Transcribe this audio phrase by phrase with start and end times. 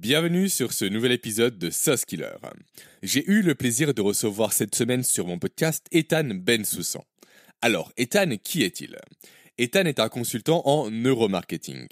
[0.00, 2.32] Bienvenue sur ce nouvel épisode de Sauce Killer.
[3.02, 7.04] J'ai eu le plaisir de recevoir cette semaine sur mon podcast Ethan Bensoussan.
[7.60, 8.96] Alors, Ethan, qui est-il?
[9.58, 11.86] Ethan est un consultant en neuromarketing,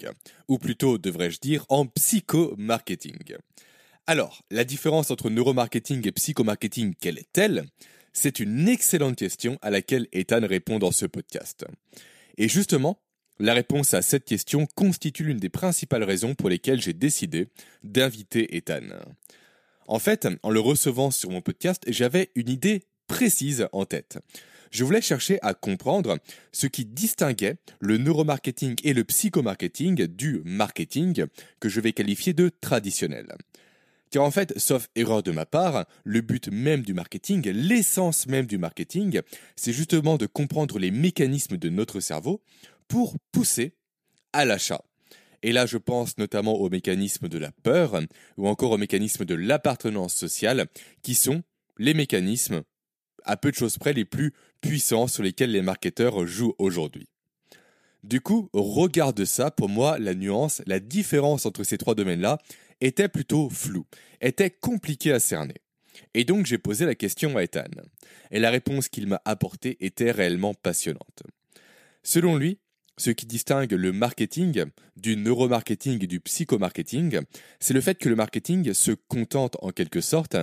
[0.47, 3.35] ou plutôt devrais-je dire en psychomarketing.
[4.07, 7.65] Alors, la différence entre neuromarketing et psychomarketing, quelle est-elle?
[8.11, 11.63] C'est une excellente question à laquelle Ethan répond dans ce podcast.
[12.39, 12.99] Et justement,
[13.39, 17.47] la réponse à cette question constitue l'une des principales raisons pour lesquelles j'ai décidé
[17.83, 18.81] d'inviter Ethan.
[19.87, 24.19] En fait, en le recevant sur mon podcast, j'avais une idée précise en tête.
[24.71, 26.19] Je voulais chercher à comprendre
[26.51, 31.25] ce qui distinguait le neuromarketing et le psychomarketing du marketing
[31.59, 33.33] que je vais qualifier de traditionnel.
[34.11, 38.47] Car en fait, sauf erreur de ma part, le but même du marketing, l'essence même
[38.47, 39.21] du marketing,
[39.55, 42.41] c'est justement de comprendre les mécanismes de notre cerveau
[42.89, 43.75] pour pousser
[44.33, 44.83] à l'achat.
[45.41, 47.97] Et là, je pense notamment aux mécanismes de la peur
[48.35, 50.67] ou encore aux mécanismes de l'appartenance sociale,
[51.01, 51.43] qui sont
[51.77, 52.63] les mécanismes,
[53.23, 57.07] à peu de choses près, les plus puissants sur lesquels les marketeurs jouent aujourd'hui.
[58.03, 62.37] Du coup, regarde ça, pour moi, la nuance, la différence entre ces trois domaines-là
[62.81, 63.85] était plutôt floue,
[64.21, 65.55] était compliquée à cerner.
[66.13, 67.65] Et donc j'ai posé la question à Ethan.
[68.31, 71.23] Et la réponse qu'il m'a apportée était réellement passionnante.
[72.03, 72.59] Selon lui,
[72.99, 74.65] ce qui distingue le marketing
[74.97, 77.21] du neuromarketing et du psychomarketing,
[77.59, 80.35] c'est le fait que le marketing se contente en quelque sorte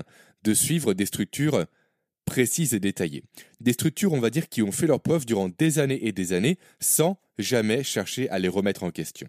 [0.42, 1.66] de suivre des structures
[2.24, 3.24] précises et détaillées.
[3.60, 6.32] Des structures, on va dire, qui ont fait leur preuve durant des années et des
[6.32, 9.28] années sans jamais chercher à les remettre en question.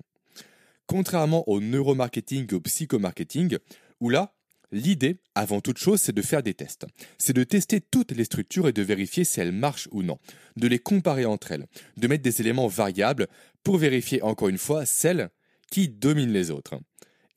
[0.86, 3.58] Contrairement au neuromarketing et au psychomarketing,
[4.00, 4.36] où là,
[4.72, 6.86] L'idée, avant toute chose, c'est de faire des tests.
[7.18, 10.20] C'est de tester toutes les structures et de vérifier si elles marchent ou non.
[10.58, 11.68] De les comparer entre elles.
[11.96, 13.28] De mettre des éléments variables
[13.64, 15.30] pour vérifier encore une fois celles
[15.72, 16.80] qui dominent les autres.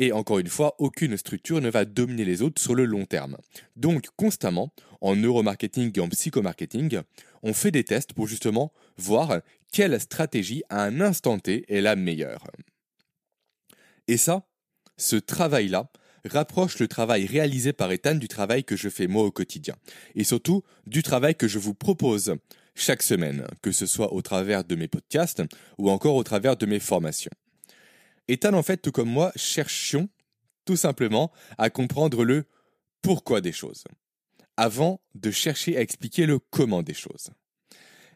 [0.01, 3.37] Et encore une fois, aucune structure ne va dominer les autres sur le long terme.
[3.77, 7.01] Donc, constamment, en neuromarketing et en psychomarketing,
[7.43, 9.41] on fait des tests pour justement voir
[9.73, 12.47] quelle stratégie à un instant T est la meilleure.
[14.09, 14.49] Et ça,
[14.97, 15.91] ce travail-là,
[16.25, 19.77] rapproche le travail réalisé par Ethan du travail que je fais moi au quotidien,
[20.15, 22.37] et surtout du travail que je vous propose
[22.75, 25.43] chaque semaine, que ce soit au travers de mes podcasts
[25.79, 27.33] ou encore au travers de mes formations.
[28.29, 30.09] Ethan, en fait, tout comme moi, cherchions
[30.65, 32.45] tout simplement à comprendre le
[33.03, 33.85] pourquoi des choses,
[34.57, 37.31] avant de chercher à expliquer le comment des choses.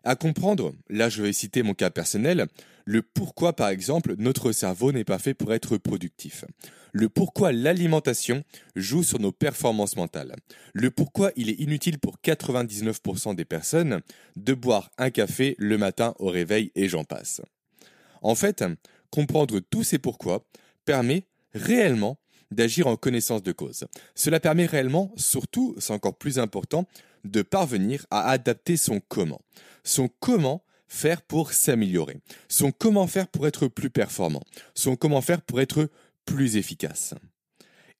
[0.04, 2.46] À comprendre, là je vais citer mon cas personnel,
[2.84, 6.44] le pourquoi par exemple notre cerveau n'est pas fait pour être productif,
[6.92, 8.44] le pourquoi l'alimentation
[8.76, 10.36] joue sur nos performances mentales,
[10.72, 14.00] le pourquoi il est inutile pour 99% des personnes
[14.36, 17.40] de boire un café le matin au réveil et j'en passe.
[18.22, 18.64] En fait,
[19.10, 20.44] comprendre tous ces pourquoi
[20.84, 22.18] permet réellement
[22.50, 23.86] d'agir en connaissance de cause.
[24.14, 26.86] Cela permet réellement, surtout, c'est encore plus important,
[27.24, 29.40] de parvenir à adapter son comment.
[29.82, 30.62] Son comment
[30.94, 32.18] faire pour s'améliorer.
[32.48, 34.42] Son comment faire pour être plus performant.
[34.74, 35.90] Son comment faire pour être
[36.24, 37.14] plus efficace.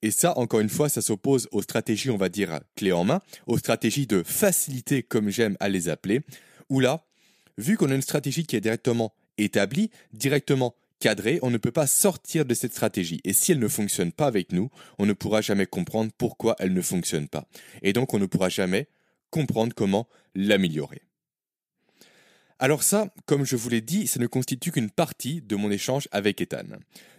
[0.01, 3.21] Et ça, encore une fois, ça s'oppose aux stratégies, on va dire, clés en main,
[3.47, 6.21] aux stratégies de facilité, comme j'aime à les appeler,
[6.69, 7.05] où là,
[7.59, 11.87] vu qu'on a une stratégie qui est directement établie, directement cadrée, on ne peut pas
[11.87, 13.21] sortir de cette stratégie.
[13.25, 16.73] Et si elle ne fonctionne pas avec nous, on ne pourra jamais comprendre pourquoi elle
[16.73, 17.49] ne fonctionne pas.
[17.83, 18.89] Et donc, on ne pourra jamais
[19.31, 21.03] comprendre comment l'améliorer.
[22.65, 26.09] Alors ça, comme je vous l'ai dit, ça ne constitue qu'une partie de mon échange
[26.13, 26.65] avec Ethan.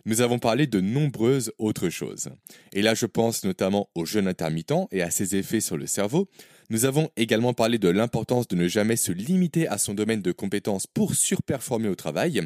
[0.07, 2.29] Nous avons parlé de nombreuses autres choses.
[2.73, 6.27] Et là, je pense notamment au jeûne intermittent et à ses effets sur le cerveau.
[6.71, 10.31] Nous avons également parlé de l'importance de ne jamais se limiter à son domaine de
[10.31, 12.41] compétences pour surperformer au travail,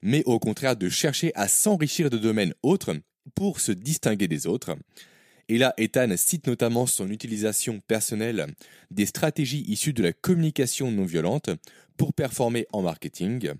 [0.00, 2.96] mais au contraire de chercher à s'enrichir de domaines autres
[3.34, 4.74] pour se distinguer des autres.
[5.50, 8.46] Et là, Ethan cite notamment son utilisation personnelle
[8.90, 11.48] des stratégies issues de la communication non violente
[11.98, 13.52] pour performer en marketing.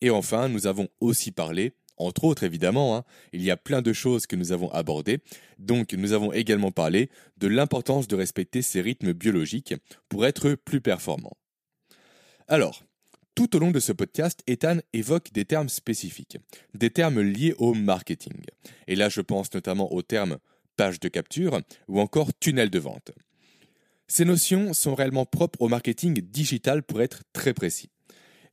[0.00, 3.92] Et enfin, nous avons aussi parlé, entre autres évidemment, hein, il y a plein de
[3.92, 5.18] choses que nous avons abordées,
[5.58, 9.74] donc nous avons également parlé de l'importance de respecter ces rythmes biologiques
[10.08, 11.36] pour être plus performant.
[12.46, 12.84] Alors,
[13.34, 16.38] tout au long de ce podcast, Ethan évoque des termes spécifiques,
[16.74, 18.42] des termes liés au marketing.
[18.86, 20.38] Et là, je pense notamment aux termes
[20.76, 23.12] page de capture ou encore tunnel de vente.
[24.12, 27.90] Ces notions sont réellement propres au marketing digital pour être très précis.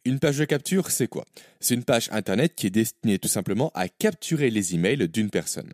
[0.05, 1.25] Une page de capture, c'est quoi?
[1.59, 5.73] C'est une page internet qui est destinée tout simplement à capturer les emails d'une personne.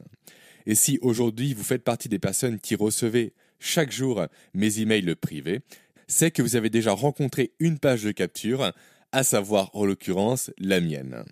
[0.65, 5.59] Et si aujourd'hui vous faites partie des personnes qui recevez chaque jour mes emails privés,
[6.07, 8.71] c'est que vous avez déjà rencontré une page de capture,
[9.11, 11.25] à savoir en l'occurrence la mienne.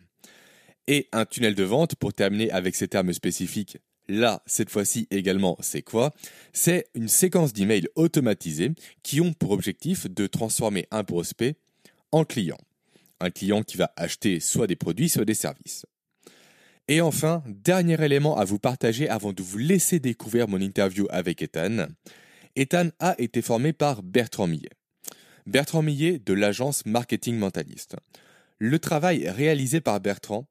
[0.87, 3.77] Et un tunnel de vente, pour terminer avec ces termes spécifiques
[4.13, 6.13] Là, cette fois-ci également, c'est quoi?
[6.51, 8.73] C'est une séquence d'emails automatisés
[9.03, 11.55] qui ont pour objectif de transformer un prospect
[12.11, 12.57] en client.
[13.21, 15.85] Un client qui va acheter soit des produits, soit des services.
[16.89, 21.41] Et enfin, dernier élément à vous partager avant de vous laisser découvrir mon interview avec
[21.41, 21.87] Ethan.
[22.57, 24.71] Ethan a été formé par Bertrand Millet.
[25.45, 27.95] Bertrand Millet de l'agence Marketing Mentaliste.
[28.59, 30.49] Le travail réalisé par Bertrand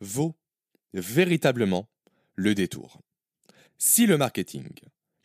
[0.00, 0.34] vaut
[0.94, 1.89] véritablement
[2.40, 3.00] le détour.
[3.76, 4.68] Si le marketing,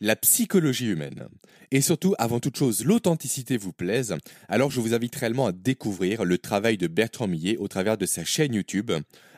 [0.00, 1.28] la psychologie humaine
[1.70, 4.14] et surtout, avant toute chose, l'authenticité vous plaisent,
[4.48, 8.06] alors je vous invite réellement à découvrir le travail de Bertrand Millet au travers de
[8.06, 8.92] sa chaîne YouTube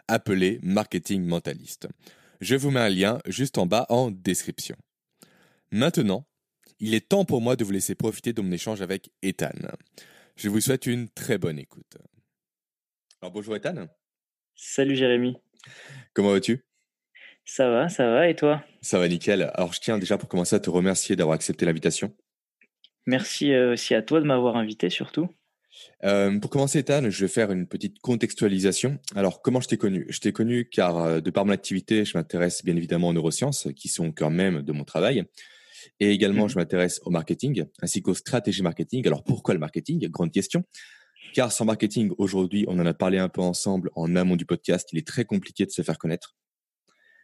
[0.08, 1.88] appelée Marketing Mentaliste.
[2.40, 4.76] Je vous mets un lien juste en bas en description.
[5.70, 6.26] Maintenant,
[6.80, 9.52] il est temps pour moi de vous laisser profiter de mon échange avec Ethan.
[10.36, 11.96] Je vous souhaite une très bonne écoute.
[13.20, 13.86] Alors bonjour Ethan.
[14.54, 15.36] Salut Jérémy.
[16.12, 16.67] Comment vas-tu?
[17.50, 18.62] Ça va, ça va, et toi?
[18.82, 19.50] Ça va nickel.
[19.54, 22.12] Alors je tiens déjà pour commencer à te remercier d'avoir accepté l'invitation.
[23.06, 25.28] Merci euh, aussi à toi de m'avoir invité surtout.
[26.04, 28.98] Euh, pour commencer, Ethan, je vais faire une petite contextualisation.
[29.14, 30.04] Alors, comment je t'ai connu?
[30.10, 33.68] Je t'ai connu car, euh, de par mon activité, je m'intéresse bien évidemment aux neurosciences,
[33.74, 35.24] qui sont au cœur même de mon travail.
[36.00, 39.06] Et également, mmh je m'intéresse au marketing, ainsi qu'aux stratégies marketing.
[39.06, 40.06] Alors, pourquoi le marketing?
[40.08, 40.64] Grande question.
[41.32, 44.90] Car sans marketing, aujourd'hui, on en a parlé un peu ensemble en amont du podcast,
[44.92, 46.36] il est très compliqué de se faire connaître.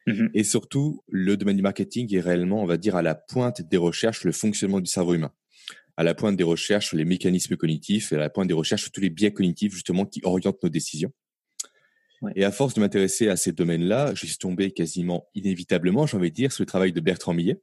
[0.06, 3.62] Mmh Et surtout, le domaine du marketing est réellement, on va dire, à la pointe
[3.62, 5.32] des recherches, le fonctionnement du cerveau humain.
[5.96, 8.82] À la pointe des recherches sur les mécanismes cognitifs et à la pointe des recherches
[8.82, 11.12] sur tous les biais cognitifs, justement, qui orientent nos décisions.
[12.36, 16.30] Et à force de m'intéresser à ces domaines-là, je suis tombé quasiment inévitablement, j'ai envie
[16.30, 17.60] de dire, sur le travail de Bertrand Millet.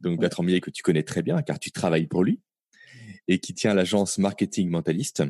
[0.00, 2.40] Donc, Bertrand Millet, que tu connais très bien, car tu travailles pour lui
[3.28, 5.22] et qui tient l'agence Marketing Mentaliste.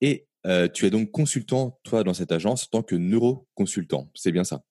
[0.00, 4.10] Et euh, tu es donc consultant, toi, dans cette agence, en tant que neuroconsultant.
[4.14, 4.64] C'est bien ça?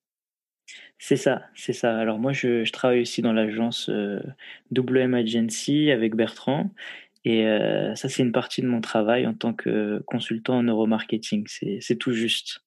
[1.03, 1.97] C'est ça, c'est ça.
[1.97, 4.19] Alors moi, je, travaille aussi dans l'agence euh,
[4.75, 6.69] WM Agency avec Bertrand.
[7.25, 11.47] Et euh, ça, c'est une partie de mon travail en tant que consultant en neuromarketing.
[11.47, 12.59] C'est tout juste.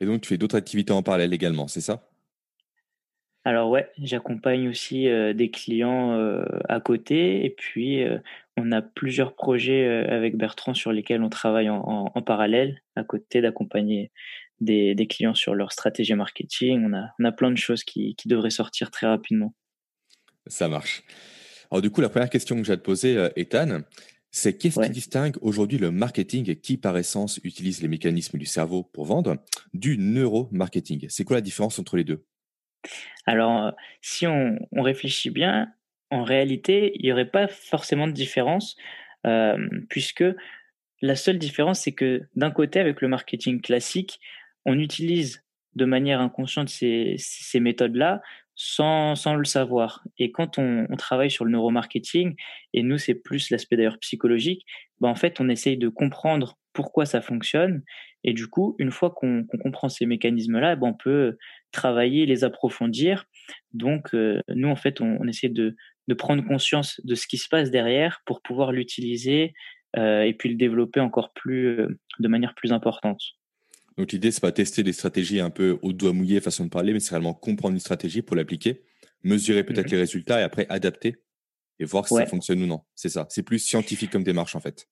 [0.00, 2.06] Et donc, tu fais d'autres activités en parallèle également, c'est ça?
[3.46, 8.04] Alors ouais, j'accompagne aussi des clients à côté et puis
[8.58, 14.10] on a plusieurs projets avec Bertrand sur lesquels on travaille en, parallèle à côté d'accompagner
[14.60, 16.84] des, clients sur leur stratégie marketing.
[16.86, 19.54] On a, on a plein de choses qui, devraient sortir très rapidement.
[20.46, 21.02] Ça marche.
[21.70, 23.82] Alors du coup, la première question que j'ai à te poser, Ethan,
[24.30, 28.84] c'est qu'est-ce qui distingue aujourd'hui le marketing qui, par essence, utilise les mécanismes du cerveau
[28.84, 29.36] pour vendre
[29.74, 31.06] du neuromarketing?
[31.08, 32.24] C'est quoi la différence entre les deux?
[33.26, 33.70] Alors, euh,
[34.00, 35.72] si on, réfléchit bien,
[36.10, 38.76] en réalité, il n'y aurait pas forcément de différence,
[39.26, 39.58] euh,
[39.88, 40.24] puisque
[41.02, 44.20] la seule différence, c'est que d'un côté, avec le marketing classique,
[44.64, 45.42] on utilise
[45.74, 47.16] de manière inconsciente ces,
[47.54, 48.20] méthodes-là
[48.54, 50.04] sans, le savoir.
[50.18, 52.34] Et quand on, travaille sur le neuromarketing,
[52.74, 54.66] et nous, c'est plus l'aspect d'ailleurs psychologique,
[55.00, 57.82] ben en fait, on essaye de comprendre pourquoi ça fonctionne.
[58.22, 61.38] Et du coup, une fois qu'on comprend ces mécanismes-là, ben on peut
[61.72, 63.24] travailler, les approfondir.
[63.72, 65.76] Donc, euh, nous, en fait, on, essaie de,
[66.18, 69.52] prendre conscience de ce qui se passe derrière pour pouvoir l'utiliser
[69.96, 73.20] euh, et puis le développer encore plus, euh, de manière plus importante.
[74.00, 76.94] Donc, l'idée, c'est pas tester des stratégies un peu au doigt mouillé, façon de parler,
[76.94, 78.80] mais c'est réellement comprendre une stratégie pour l'appliquer,
[79.22, 81.16] mesurer peut-être mmh les résultats et après adapter
[81.78, 82.80] et voir si ça fonctionne ou non.
[82.94, 83.26] C'est ça.
[83.28, 84.88] C'est plus scientifique comme démarche, en fait.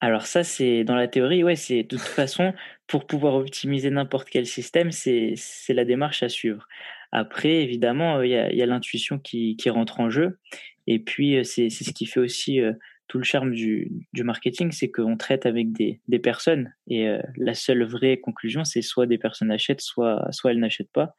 [0.00, 2.54] Alors ça, c'est dans la théorie, ouais, c'est de toute façon,
[2.86, 5.36] pour pouvoir optimiser n'importe quel système, c'est
[5.68, 6.66] la démarche à suivre.
[7.12, 10.38] Après, évidemment, il y a, l'intuition qui, rentre en jeu.
[10.86, 12.72] Et puis, euh, c'est ce qui fait aussi euh,
[13.12, 16.72] tout le charme du, marketing, c'est qu'on traite avec des, personnes.
[16.88, 21.14] Et euh, la seule vraie conclusion, c'est soit des personnes achètent, soit, elles n'achètent pas.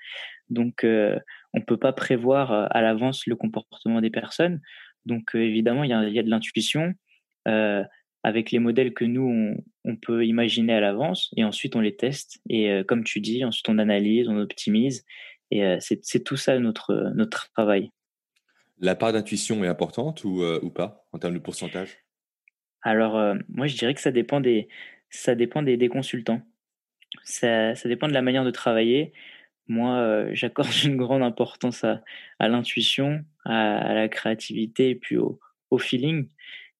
[0.50, 4.60] Donc, on ne peut pas prévoir à l'avance le comportement des personnes.
[5.06, 6.96] Donc, évidemment, il y a, de l'intuition
[8.24, 12.40] avec les modèles que nous, on, peut imaginer à l'avance, et ensuite on les teste.
[12.50, 15.06] Et euh, comme tu dis, ensuite on analyse, on optimise,
[15.52, 17.92] et euh, c'est tout ça notre travail.
[18.84, 21.98] La part d'intuition est importante ou, euh, pas en termes de pourcentage?
[22.82, 24.68] Alors, moi je dirais que ça dépend des,
[25.10, 26.42] ça dépend des, consultants.
[27.24, 29.14] Ça, dépend de la manière de travailler.
[29.68, 32.04] Moi, j'accorde une grande importance à,
[32.40, 35.40] l'intuition, à, la créativité et puis au,
[35.72, 36.28] au feeling.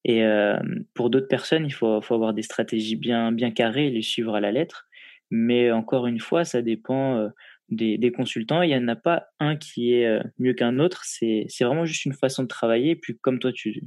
[0.06, 0.58] Et euh,
[0.94, 4.36] pour d'autres personnes, il faut, faut, avoir des stratégies bien, bien carrées et les suivre
[4.36, 4.88] à la lettre.
[5.32, 7.30] Mais encore une fois, ça dépend euh,
[7.76, 8.62] des, des, consultants.
[8.62, 11.04] Il n'y en a pas un qui est euh, mieux qu'un autre.
[11.06, 12.92] C'est vraiment juste une façon de travailler.
[12.92, 13.84] Et puis, comme toi, tu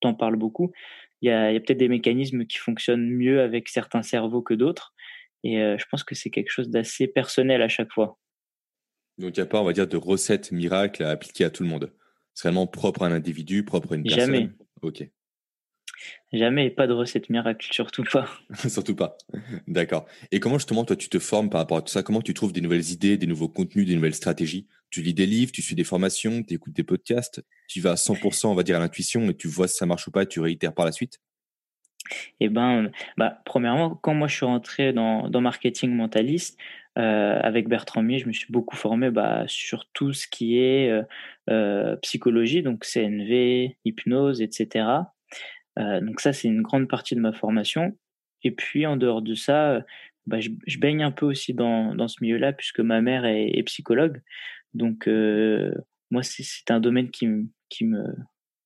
[0.00, 0.72] t'en parles beaucoup,
[1.22, 4.94] il y a, peut-être des mécanismes qui fonctionnent mieux avec certains cerveaux que d'autres.
[5.42, 8.18] Et je pense que c'est quelque chose d'assez personnel à chaque fois.
[9.18, 11.62] Donc il n'y a pas, on va dire, de recette miracle à appliquer à tout
[11.62, 11.92] le monde.
[12.34, 14.26] C'est vraiment propre à un individu, propre à une personne.
[14.26, 14.50] Jamais.
[14.82, 15.08] Ok.
[16.32, 18.28] Jamais, pas de recette miracle, surtout pas.
[18.68, 19.16] surtout pas.
[19.66, 20.06] D'accord.
[20.30, 22.02] Et comment justement toi tu te formes par rapport à tout ça?
[22.02, 24.66] Comment tu trouves des nouvelles idées, des nouveaux contenus, des nouvelles stratégies?
[24.90, 27.96] Tu lis des livres, tu suis des formations, tu écoutes des podcasts, tu vas à
[27.96, 30.26] 100% on va dire à l'intuition et tu vois si ça marche ou pas et
[30.26, 31.20] tu réitères par la suite?
[32.40, 36.58] Eh ben, bah, premièrement, quand moi je suis rentré dans, dans marketing mentaliste,
[36.98, 40.90] euh, avec Bertrand Mier, je me suis beaucoup formé bah, sur tout ce qui est
[40.90, 41.02] euh,
[41.50, 44.86] euh, psychologie, donc CNV, hypnose, etc.
[45.76, 47.96] donc ça, c'est une grande partie de ma formation.
[48.42, 49.84] Et puis, en dehors de ça,
[50.26, 54.22] bah, je, baigne un peu aussi dans, dans ce milieu-là, puisque ma mère est, psychologue.
[54.74, 55.06] Donc,
[56.10, 57.28] moi, c'est un domaine qui,
[57.68, 58.04] qui, me,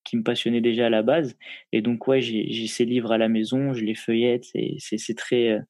[0.04, 1.36] qui me passionnait déjà à la base.
[1.72, 4.44] Et donc, ouais, j'ai ces livres à la maison, je les feuillette,
[4.78, 5.60] c'est très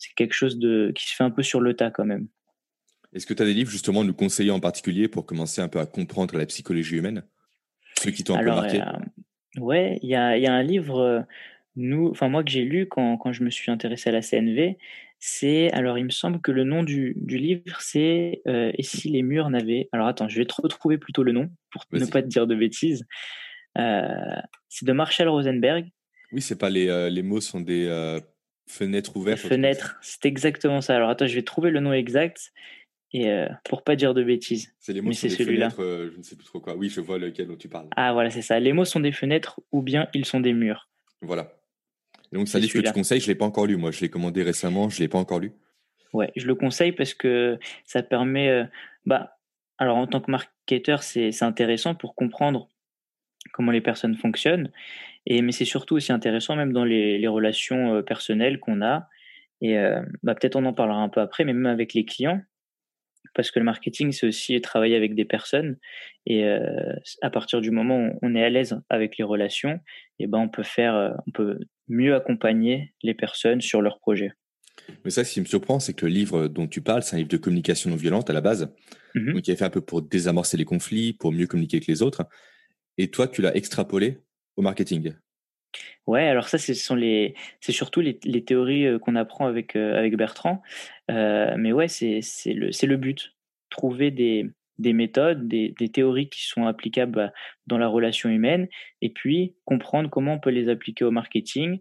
[0.00, 2.26] c'est quelque chose de, qui se fait un peu sur le tas quand même.
[3.12, 5.78] Est-ce que tu as des livres justement nous conseiller en particulier pour commencer un peu
[5.78, 7.22] à comprendre la psychologie humaine?
[8.00, 8.80] Ceux qui t'ont un peu marqué?
[8.80, 8.84] euh,
[9.56, 11.20] Ouais, il y a, y a, un livre, euh,
[11.76, 14.78] nous, enfin moi que j'ai lu quand, quand, je me suis intéressé à la CNV,
[15.18, 19.08] c'est, alors il me semble que le nom du, du livre c'est euh, Et si
[19.10, 19.88] les murs n'avaient...
[19.92, 22.54] Alors attends, je vais te retrouver plutôt le nom pour ne pas te dire de
[22.54, 23.04] bêtises.
[23.74, 25.88] c'est de Marshall Rosenberg.
[26.32, 27.88] Oui, c'est pas les, les mots sont des
[28.70, 29.40] Fenêtre ouverte.
[29.40, 30.94] Fenêtre, c'est exactement ça.
[30.94, 32.52] Alors attends, je vais trouver le nom exact
[33.12, 34.72] et euh, pour pas dire de bêtises.
[34.78, 36.76] C'est les mots sont des fenêtres, euh, je ne sais plus trop quoi.
[36.76, 37.88] Oui, je vois lequel dont tu parles.
[37.96, 38.60] Ah voilà, c'est ça.
[38.60, 40.88] Les mots sont des fenêtres ou bien ils sont des murs.
[41.22, 41.52] Voilà.
[42.32, 43.76] donc ça livre que tu conseilles, je l'ai pas encore lu.
[43.76, 45.52] Moi, je l'ai commandé récemment, je l'ai pas encore lu.
[46.12, 48.64] Ouais, je le conseille parce que ça permet, euh,
[49.06, 49.38] bah,
[49.78, 52.68] alors en tant que marketeur, c'est intéressant pour comprendre
[53.52, 54.70] comment les personnes fonctionnent
[55.26, 59.08] et, mais c'est surtout aussi intéressant même dans les, les relations euh, personnelles qu'on a.
[59.62, 59.76] Et
[60.22, 62.40] bah, peut-être on en parlera un peu après, mais même avec les clients,
[63.34, 65.76] parce que le marketing, c'est aussi travailler avec des personnes.
[66.26, 69.80] Et euh, à partir du moment où on est à l'aise avec les relations,
[70.18, 71.58] et ben on peut faire, on peut
[71.88, 74.32] mieux accompagner les personnes sur leurs projets.
[75.04, 77.18] Mais ça, ce qui me surprend, c'est que le livre dont tu parles, c'est un
[77.18, 78.72] livre de communication non violente à la base,
[79.14, 81.86] mmh donc qui est fait un peu pour désamorcer les conflits, pour mieux communiquer avec
[81.86, 82.24] les autres.
[82.98, 84.18] Et toi, tu l'as extrapolé
[84.56, 85.14] au marketing?
[86.06, 90.62] Ouais, alors ça, c'est surtout les, théories qu'on apprend avec avec Bertrand.
[91.08, 93.34] Mais ouais, c'est le le but,
[93.70, 94.46] trouver des
[94.78, 97.32] des méthodes, des, des théories qui sont applicables bah,
[97.66, 98.66] dans la relation humaine,
[99.02, 101.80] et puis comprendre comment on peut les appliquer au marketing.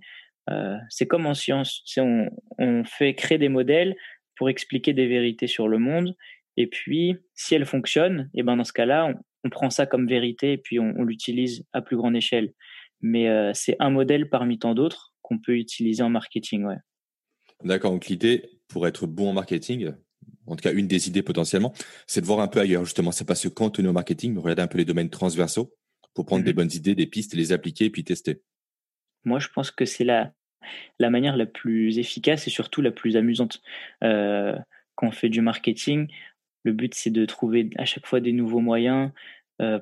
[0.90, 3.96] C'est comme en science, on, fait créer des modèles
[4.36, 6.16] pour expliquer des vérités sur le monde,
[6.58, 10.54] et puis si elles fonctionnent, et ben dans ce cas-là, on prend ça comme vérité
[10.54, 12.54] et puis on, l'utilise à plus grande échelle.
[13.02, 16.66] Mais euh, c'est un modèle parmi tant d'autres qu'on peut utiliser en marketing.
[16.66, 16.78] Ouais.
[17.64, 17.92] D'accord.
[17.92, 19.92] Donc l'idée pour être bon en marketing,
[20.48, 21.74] en tout cas une des idées potentiellement,
[22.08, 23.12] c'est de voir un peu ailleurs justement.
[23.12, 25.74] C'est pas se cantonner au marketing, mais regarder un peu les domaines transversaux
[26.14, 28.42] pour prendre des mmh bonnes idées, des pistes, les appliquer et puis tester.
[29.26, 30.34] Moi, je pense que c'est la,
[30.98, 33.62] la manière la plus efficace et surtout la plus amusante.
[34.04, 34.58] Euh,
[34.96, 36.08] quand on fait du marketing,
[36.64, 39.12] le but, c'est de trouver à chaque fois des nouveaux moyens
[39.62, 39.80] euh,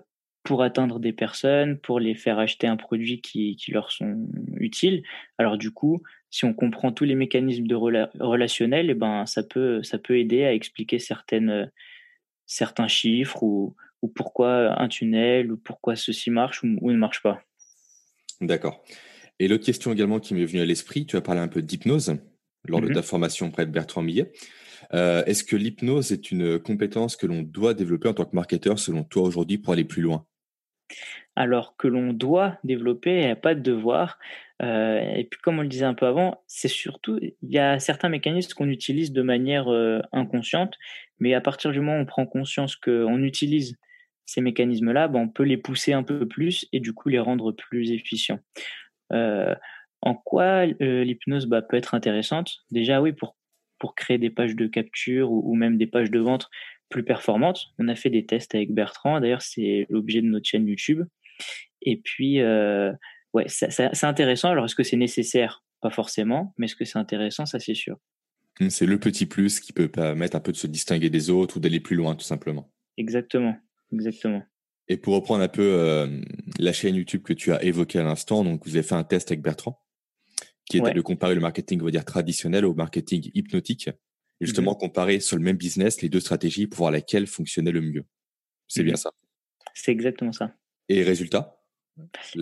[0.48, 5.04] pour atteindre des personnes, pour les faire acheter un produit qui, qui, leur sont utiles.
[5.38, 9.44] Alors du coup, si on comprend tous les mécanismes de relationnel, et eh ben ça
[9.44, 11.70] peut ça peut aider à expliquer certaines
[12.46, 17.42] certains chiffres ou, ou pourquoi un tunnel ou pourquoi ceci marche ou, ne marche pas.
[18.40, 18.86] D'accord.
[19.40, 22.16] Et l'autre question également qui m'est venue à l'esprit, tu as parlé un peu d'hypnose
[22.70, 22.94] lors de mm-hmm.
[22.94, 24.32] ta formation près de Bertrand Millet.
[24.94, 28.80] Euh, est-ce que l'hypnose est une compétence que l'on doit développer en tant que marketeur
[28.80, 30.26] selon toi aujourd'hui pour aller plus loin?
[31.36, 34.18] Alors que l'on doit développer, il n'y a pas de devoir.
[34.62, 37.80] Euh, et puis comme on le disait un peu avant, c'est surtout, il y a
[37.80, 40.76] certains mécanismes qu'on utilise de manière euh, inconsciente,
[41.20, 43.78] mais à partir du moment où on prend conscience qu'on utilise
[44.26, 47.52] ces mécanismes-là, ben, on peut les pousser un peu plus et du coup les rendre
[47.52, 48.40] plus efficients.
[49.12, 52.58] en quoi l'hypnose bah, peut être intéressante?
[52.72, 53.38] Déjà oui, pour
[53.80, 56.50] pour créer des pages de capture ou, même des pages de vente
[56.90, 57.68] plus performantes.
[57.80, 59.20] On a fait des tests avec Bertrand.
[59.20, 61.04] D'ailleurs, c'est l'objet de notre chaîne YouTube.
[61.82, 62.92] Et puis, euh,
[63.34, 64.50] ouais, c'est intéressant.
[64.50, 65.64] Alors, est-ce que c'est nécessaire?
[65.82, 67.46] Pas forcément, mais est-ce que c'est intéressant?
[67.46, 67.98] Ça, c'est sûr.
[68.70, 71.60] C'est le petit plus qui peut permettre un peu de se distinguer des autres ou
[71.60, 72.72] d'aller plus loin, tout simplement.
[72.98, 73.56] Exactement,
[73.94, 74.42] exactement.
[74.88, 76.22] Et pour reprendre un peu euh,
[76.58, 79.30] la chaîne YouTube que tu as évoquée à l'instant, donc vous avez fait un test
[79.30, 79.80] avec Bertrand
[80.70, 83.90] qui était de comparer le marketing, on va dire, traditionnel au marketing hypnotique.
[84.40, 87.72] Et justement, mmh comparer sur le même business les deux stratégies pour voir laquelle fonctionnait
[87.72, 88.06] le mieux.
[88.68, 89.12] C'est bien mmh ça.
[89.74, 90.54] C'est exactement ça.
[90.90, 91.58] Et résultat?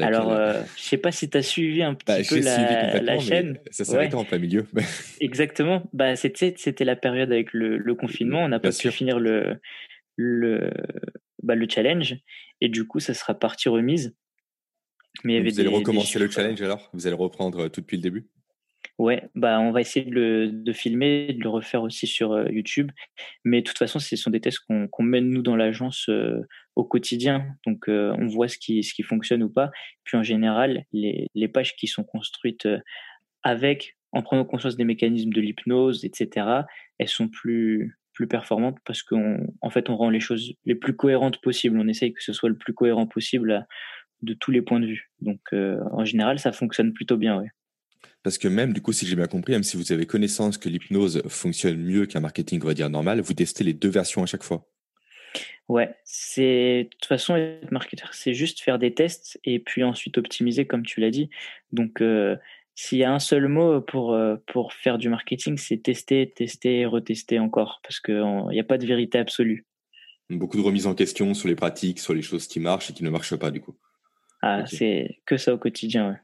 [0.02, 3.20] Alors, euh, je sais pas si tu as suivi un petit bah, peu la, la
[3.20, 3.60] chaîne.
[3.72, 4.66] Ça s'arrêtait en plein milieu.
[5.22, 5.84] Exactement.
[5.94, 8.44] Bah, c'était, la période avec le, le confinement.
[8.44, 9.60] On n'a pas pu finir le,
[10.18, 10.72] le,
[11.42, 12.18] bah, le challenge.
[12.62, 14.16] Et du coup, ça sera partie remise.
[15.24, 16.90] Mais vous allez recommencer le challenge alors?
[16.94, 18.28] Vous allez reprendre tout depuis le début?
[18.98, 22.46] Ouais, bah on va essayer de le de filmer, de le refaire aussi sur euh,
[22.50, 22.92] YouTube.
[23.44, 26.40] Mais de toute façon, ce sont des tests qu'on qu'on mène nous dans l'agence euh,
[26.78, 27.46] au quotidien.
[27.66, 29.70] Donc euh, on voit ce qui ce qui fonctionne ou pas.
[30.06, 32.70] Puis en général, les les pages qui sont construites
[33.44, 36.48] avec en prenant conscience des mécanismes de l'hypnose, etc.
[36.98, 40.96] Elles sont plus plus performantes parce qu'en en fait on rend les choses les plus
[40.96, 41.78] cohérentes possibles.
[41.80, 43.68] On essaye que ce soit le plus cohérent possible
[44.22, 45.12] de tous les points de vue.
[45.22, 47.38] Donc en général, ça fonctionne plutôt bien.
[47.40, 47.50] Ouais.
[48.26, 50.68] Parce que même, du coup, si j'ai bien compris, même si vous avez connaissance que
[50.68, 54.26] l'hypnose fonctionne mieux qu'un marketing, on va dire, normal, vous testez les deux versions à
[54.26, 54.68] chaque fois.
[55.70, 60.18] Ouais, c'est de toute façon être marketeur, c'est juste faire des tests et puis ensuite
[60.18, 61.30] optimiser comme tu l'as dit.
[61.72, 62.36] Donc euh,
[62.74, 66.80] s'il y a un seul mot pour euh, pour faire du marketing, c'est tester, tester,
[66.80, 69.66] et retester encore parce qu'il n'y a pas de vérité absolue.
[70.32, 73.04] Beaucoup de remises en question sur les pratiques, sur les choses qui marchent et qui
[73.04, 73.76] ne marchent pas du coup.
[74.42, 76.10] Ah, c'est que ça au quotidien.
[76.10, 76.18] Ouais.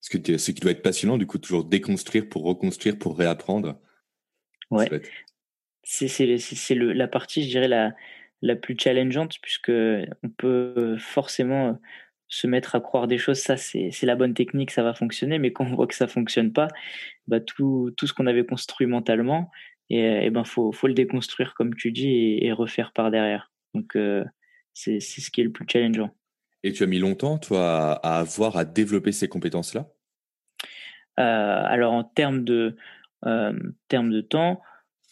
[0.00, 3.80] Ce, que ce qui doit être passionnant, du coup, toujours déconstruire pour reconstruire, pour réapprendre.
[4.70, 4.88] Ouais.
[5.82, 7.94] C'est la partie, je dirais, la,
[8.42, 11.80] la plus challengeante, puisque on peut forcément
[12.28, 13.38] se mettre à croire des choses.
[13.38, 15.38] Ça, c'est la bonne technique, ça va fonctionner.
[15.38, 16.68] Mais quand on voit que ça fonctionne pas,
[17.26, 19.50] bah, tout, tout ce qu'on avait construit mentalement,
[19.90, 23.50] et, et, ben, faut, faut le déconstruire, comme tu dis, et, refaire par derrière.
[23.74, 24.24] Donc, euh,
[24.74, 26.14] c'est ce qui est le plus challengeant.
[26.62, 29.88] Et tu as mis longtemps, toi, à avoir à développer ces compétences-là?
[31.18, 32.76] Euh, Alors, en termes de,
[33.24, 33.52] euh,
[33.90, 34.60] de temps,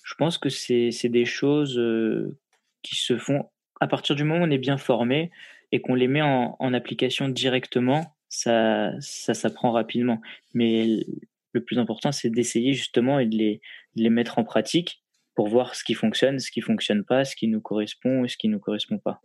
[0.05, 2.39] je pense que c'est des choses euh,
[2.83, 3.49] qui se font
[3.81, 5.31] à partir du moment où on est bien formé
[5.73, 10.21] et qu'on les met en, application directement, ça, ça s'apprend rapidement.
[10.55, 11.05] Mais
[11.53, 13.61] le plus important, c'est d'essayer justement et de les,
[13.97, 15.03] les mettre en pratique
[15.35, 18.37] pour voir ce qui fonctionne, ce qui fonctionne pas, ce qui nous correspond et ce
[18.37, 19.21] qui nous correspond pas.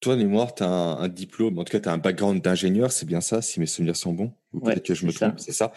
[0.00, 3.06] Toi, mémoire, tu as un, diplôme, en tout cas, tu as un background d'ingénieur, c'est
[3.06, 5.72] bien ça, si mes souvenirs sont bons Ou peut-être que je me trompe, c'est ça.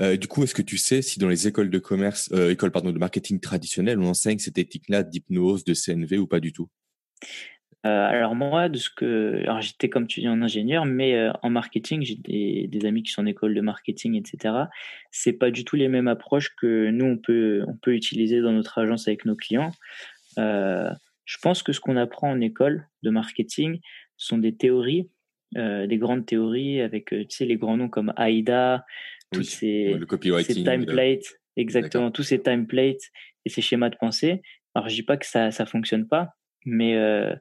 [0.00, 2.70] Euh, du coup, est-ce que tu sais si dans les écoles de commerce, euh, écoles
[2.70, 6.68] pardon, de marketing traditionnelles, on enseigne cette technique-là d'hypnose, de CNV ou pas du tout?
[7.86, 11.32] Euh, alors moi, de ce que, alors j'étais comme tu dis en ingénieur, mais euh,
[11.42, 14.54] en marketing, j'ai des, des, amis qui sont en école de marketing, etc.
[15.10, 18.52] C'est pas du tout les mêmes approches que nous on peut on peut utiliser dans
[18.52, 19.72] notre agence avec nos clients.
[21.28, 23.80] Euh, je pense que ce qu'on apprend en école de marketing
[24.16, 25.10] sont des théories,
[25.56, 28.84] euh, des grandes théories avec euh, tu sais, les grands noms comme AIDA,
[29.32, 29.98] tous ces,
[30.42, 33.02] ces templates, exactement, tous ces templates
[33.44, 34.42] et ces schémas de pensée.
[34.74, 37.34] Alors, je dis pas que ça ça fonctionne pas, mais euh,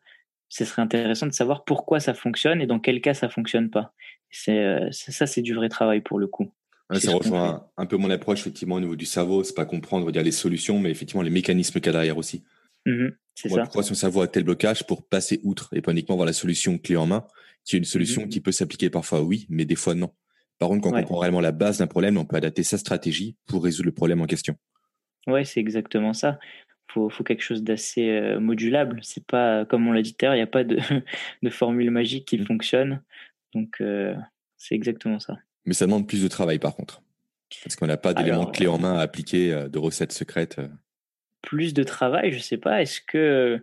[0.49, 3.93] ce serait intéressant de savoir pourquoi ça fonctionne et dans quel cas ça fonctionne pas.
[4.29, 6.51] C'est euh, ça, c'est du vrai travail pour le coup.
[6.91, 9.43] ça rejoint un, peu mon approche effectivement au niveau du cerveau.
[9.43, 12.43] C'est pas comprendre dire les solutions, mais effectivement les mécanismes qu'il y a derrière aussi.
[12.87, 13.61] Mmh ça.
[13.61, 16.79] Pourquoi son cerveau a tel blocage pour passer outre et pas uniquement voir la solution
[16.79, 17.27] clé en main,
[17.63, 20.11] qui est une solution mmh qui peut s'appliquer parfois oui, mais des fois non.
[20.57, 23.35] Par contre, quand on comprend réellement la base d'un problème, on peut adapter sa stratégie
[23.45, 24.55] pour résoudre le problème en question.
[25.27, 26.39] Ouais, c'est exactement ça.
[26.89, 29.01] Faut, faut quelque chose d'assez euh, modulable.
[29.03, 30.79] C'est pas, comme on l'a dit tout à l'heure, il n'y a pas de,
[31.43, 32.45] de, formule magique qui mmh.
[32.47, 33.03] fonctionne.
[33.53, 34.15] Donc, euh,
[34.55, 35.37] c'est exactement ça.
[35.65, 37.03] Mais ça demande plus de travail, par contre.
[37.63, 40.59] Parce qu'on n'a pas d'éléments clés en main à appliquer, euh, de recettes secrètes
[41.41, 42.81] plus de travail, je sais pas.
[42.81, 43.61] Est-ce que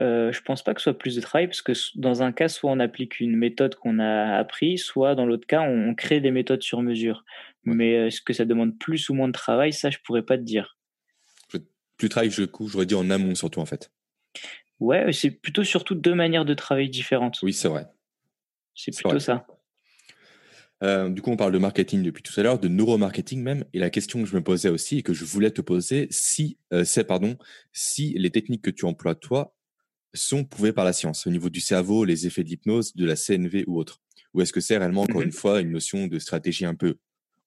[0.00, 2.48] euh, je pense pas que ce soit plus de travail parce que dans un cas,
[2.48, 6.30] soit on applique une méthode qu'on a appris, soit dans l'autre cas, on, crée des
[6.30, 7.24] méthodes sur mesure.
[7.64, 9.72] Mais est-ce que ça demande plus ou moins de travail?
[9.72, 10.76] Ça, je pourrais pas te dire.
[11.48, 13.90] Plus de travail, je j'aurais dit en amont surtout en fait.
[14.78, 17.38] Ouais, c'est plutôt surtout deux manières de travail différentes.
[17.42, 17.86] Oui, c'est vrai.
[18.74, 19.46] C'est plutôt ça.
[20.82, 23.64] Euh, du coup, on parle de marketing depuis tout à l'heure, de neuromarketing même.
[23.72, 26.58] Et la question que je me posais aussi et que je voulais te poser, si
[26.72, 27.36] euh, c'est pardon,
[27.72, 29.54] si les techniques que tu emploies toi
[30.14, 33.16] sont prouvées par la science au niveau du cerveau, les effets de l'hypnose, de la
[33.16, 34.00] CNV ou autre,
[34.34, 36.96] ou est-ce que c'est réellement encore mmh une fois une notion de stratégie un peu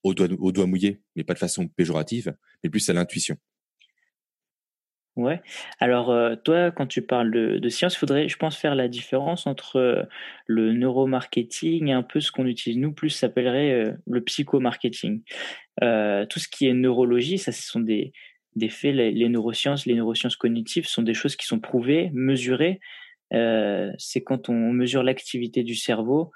[0.03, 3.37] au doigt, au doigt mouillé, mais pas de façon péjorative, mais plus à l'intuition?
[5.19, 5.41] Ouais.
[5.81, 9.47] Alors, euh, toi, quand tu parles de, science, il faudrait, je pense, faire la différence
[9.47, 10.03] entre euh,
[10.45, 15.21] le neuromarketing et un peu ce qu'on utilise, nous, plus s'appellerait euh, le psychomarketing.
[15.81, 18.13] tout ce qui est neurologie, ça, ce sont des,
[18.55, 22.79] des faits, les, neurosciences, les neurosciences cognitives sont des choses qui sont prouvées, mesurées.
[23.97, 26.31] c'est quand on mesure l'activité du cerveau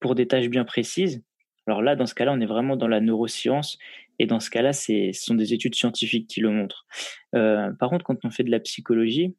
[0.00, 1.22] pour des tâches bien précises.
[1.68, 3.78] Alors là, dans ce cas-là, on est vraiment dans la neuroscience
[4.18, 6.86] et dans ce cas-là, ce sont des études scientifiques qui le montrent.
[7.34, 9.34] Euh, par contre, quand on fait de la psychologie,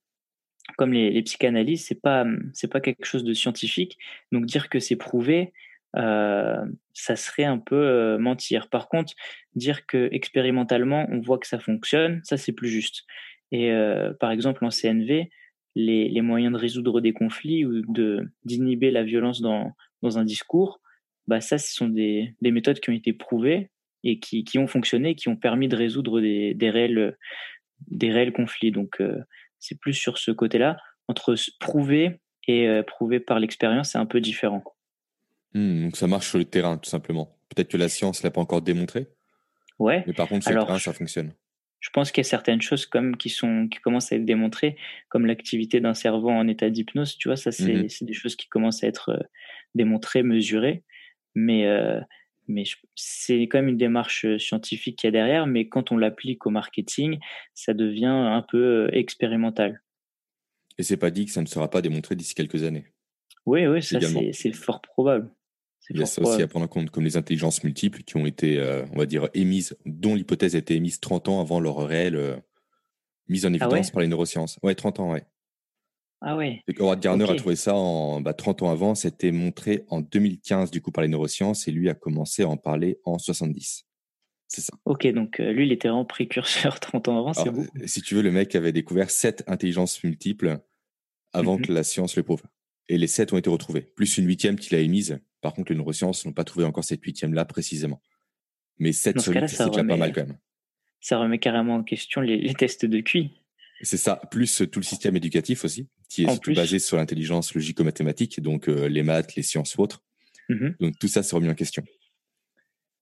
[0.78, 3.98] comme les, les psychanalyses, c'est pas c'est pas quelque chose de scientifique.
[4.32, 5.54] Donc dire que c'est prouvé,
[5.96, 8.70] euh, ça serait un peu euh, mentir.
[8.70, 9.13] Par contre,
[9.56, 13.06] dire que expérimentalement on voit que ça fonctionne, ça c'est plus juste.
[13.52, 15.30] Et euh, par exemple en CNV,
[15.76, 20.26] les, les, moyens de résoudre des conflits ou de d'inhiber la violence dans, dans un
[20.26, 20.82] discours,
[21.28, 23.70] bah ça, ce sont des, des méthodes qui ont été prouvées
[24.08, 27.17] et qui, qui ont fonctionné, qui ont permis de résoudre des, des réels,
[27.88, 28.72] des réels conflits.
[28.72, 29.17] Donc, euh,
[29.60, 30.78] c'est plus sur ce côté-là.
[31.10, 34.63] Entre prouver et euh, prouver par l'expérience, c'est un peu différent.
[35.54, 37.38] Mmh, donc, ça marche sur le terrain, tout simplement.
[37.50, 39.08] Peut-être que la science l'a pas encore démontré.
[39.78, 40.04] Ouais.
[40.08, 41.34] Mais par contre, sur le terrain, ça fonctionne.
[41.80, 44.78] Je pense qu'il y a certaines choses comme qui sont qui commencent à être démontrées,
[45.10, 47.17] comme l'activité d'un cerveau en état d'hypnose.
[47.17, 49.24] Tu vois, ça c'est mmh des choses qui commencent à être euh,
[49.76, 50.84] démontrées, mesurées.
[51.36, 51.67] Mais
[52.47, 52.63] mais
[52.95, 55.47] c'est quand même une démarche euh, scientifique qu'il y a derrière.
[55.47, 57.19] Mais quand on l'applique au marketing,
[57.53, 59.81] ça devient un peu expérimental.
[60.77, 62.86] Et c'est pas dit que ça ne sera pas démontré d'ici quelques années.
[63.45, 63.99] Oui, oui, ça
[64.33, 65.31] c'est fort probable.
[65.89, 68.25] Il y a ça aussi à prendre en compte, comme les intelligences multiples qui ont
[68.25, 71.77] été, euh, on va dire, émises, dont l'hypothèse a été émise 30 ans avant leur
[71.88, 72.36] réelle euh,
[73.29, 74.60] mise en ah évidence par les neurosciences.
[74.63, 75.25] Ouais, 30 ans, ouais.
[76.21, 76.38] Ah.
[76.43, 78.95] Et Howard Gardner a trouvé ça en bah, 30 ans avant.
[78.95, 82.58] C'était montré en 2015 du coup par les neurosciences et lui a commencé à en
[82.58, 83.86] parler en 70.
[84.47, 84.73] C'est ça.
[84.86, 87.65] Ok, donc euh, lui, il était en précurseur 30 ans avant, c'est beau.
[87.86, 90.60] Si tu veux, le mec avait découvert sept intelligences multiples
[91.34, 92.41] avant mmh que la science le prouve.
[92.89, 95.77] Et les sept ont été retrouvés, plus une huitième qu'il a émise par contre, les
[95.77, 98.01] neurosciences n'ont pas trouvé encore cette huitième-là précisément.
[98.80, 100.38] Mais cette c'est déjà pas mal quand même.
[100.99, 103.32] Ça remet carrément en question les, tests de QI.
[103.82, 108.42] C'est ça, plus tout le système éducatif aussi, qui est surtout basé sur l'intelligence logico-mathématique,
[108.42, 110.04] donc euh, les maths, les sciences ou autres.
[110.50, 111.84] Mmh donc tout ça, c'est remis en question.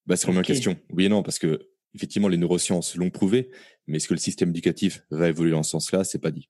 [0.05, 0.77] Bah, c'est remis en question.
[0.91, 3.49] Oui et non, parce que effectivement, les neurosciences l'ont prouvé,
[3.87, 6.49] mais est-ce que le système éducatif va évoluer dans ce sens-là C'est pas dit.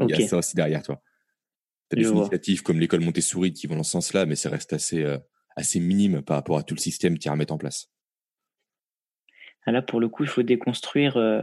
[0.00, 1.02] Il y a ça aussi derrière toi.
[1.90, 4.72] Tu as des initiatives comme l'école Montessori qui vont dans ce sens-là, mais ça reste
[4.72, 5.18] assez, euh,
[5.56, 7.90] assez minime par rapport à tout le système qui remettent en place.
[9.64, 11.42] Ah, là, pour le coup, il faut déconstruire euh,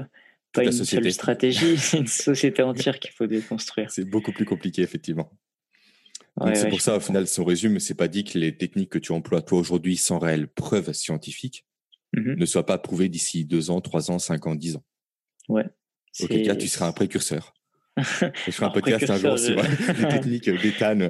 [0.55, 3.91] pas une seule stratégie, c'est une société entière qu'il faut déconstruire.
[3.91, 5.31] C'est beaucoup plus compliqué, effectivement.
[6.53, 8.99] c'est pour ça, au final, si on résume, c'est pas dit que les techniques que
[8.99, 11.65] tu emploies toi aujourd'hui sans réelle preuve scientifique
[12.13, 14.83] mmh ne soient pas prouvées d'ici deux ans, trois ans, cinq ans, dix ans.
[15.49, 15.65] Ouais.
[16.21, 17.53] Auquel cas, tu seras un précurseur.
[17.97, 21.09] Je ferai un podcast un jour sur les techniques d'éthane.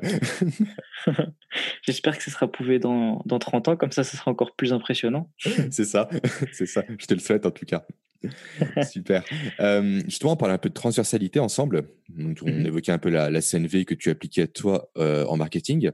[1.82, 4.72] J'espère que ce sera prouvé dans, dans 30 ans, comme ça, ce sera encore plus
[4.72, 5.32] impressionnant.
[5.72, 6.10] c'est ça,
[6.52, 6.84] c'est ça.
[7.00, 7.86] Je te le souhaite en tout cas.
[8.90, 9.24] Super.
[9.60, 11.84] Euh, justement, on parlait un peu de transversalité ensemble.
[12.18, 12.66] on mhm.
[12.66, 15.92] évoquait un peu la, la, CNV que tu appliquais toi euh, en marketing.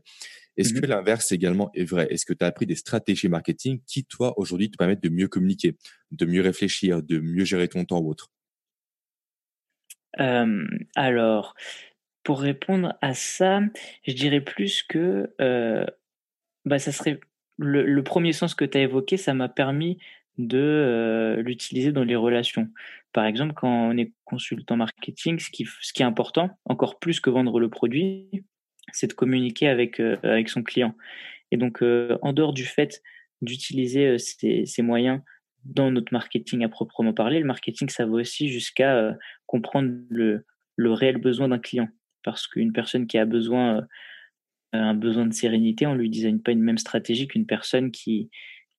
[0.57, 0.89] Est-ce que mhm.
[0.89, 2.07] l'inverse également est vrai?
[2.09, 5.27] Est-ce que tu as appris des stratégies marketing qui, toi, aujourd'hui, te permettent de mieux
[5.27, 5.77] communiquer,
[6.11, 8.29] de mieux réfléchir, de mieux gérer ton temps ou autre?
[10.19, 11.55] Euh, alors,
[12.23, 13.61] pour répondre à ça,
[14.05, 15.85] je dirais plus que euh,
[16.65, 17.19] bah, ça serait
[17.57, 19.99] le, le, premier sens que tu as évoqué, ça m'a permis
[20.37, 22.69] de euh, l'utiliser dans les relations.
[23.13, 27.59] Par exemple, quand on est consultant marketing, ce qui, est important, encore plus que vendre
[27.59, 28.29] le produit,
[28.93, 30.95] c'est de communiquer avec, euh, son client.
[31.51, 33.01] Et donc, euh, en dehors du fait
[33.41, 35.21] d'utiliser ces, moyens
[35.65, 39.17] dans notre marketing à proprement parler, le marketing, ça va aussi jusqu'à
[39.47, 40.45] comprendre le,
[40.77, 41.89] réel besoin d'un client.
[42.23, 43.85] Parce qu'une personne qui a besoin,
[44.73, 48.29] un besoin de sérénité, on lui design pas une même stratégie qu'une personne qui,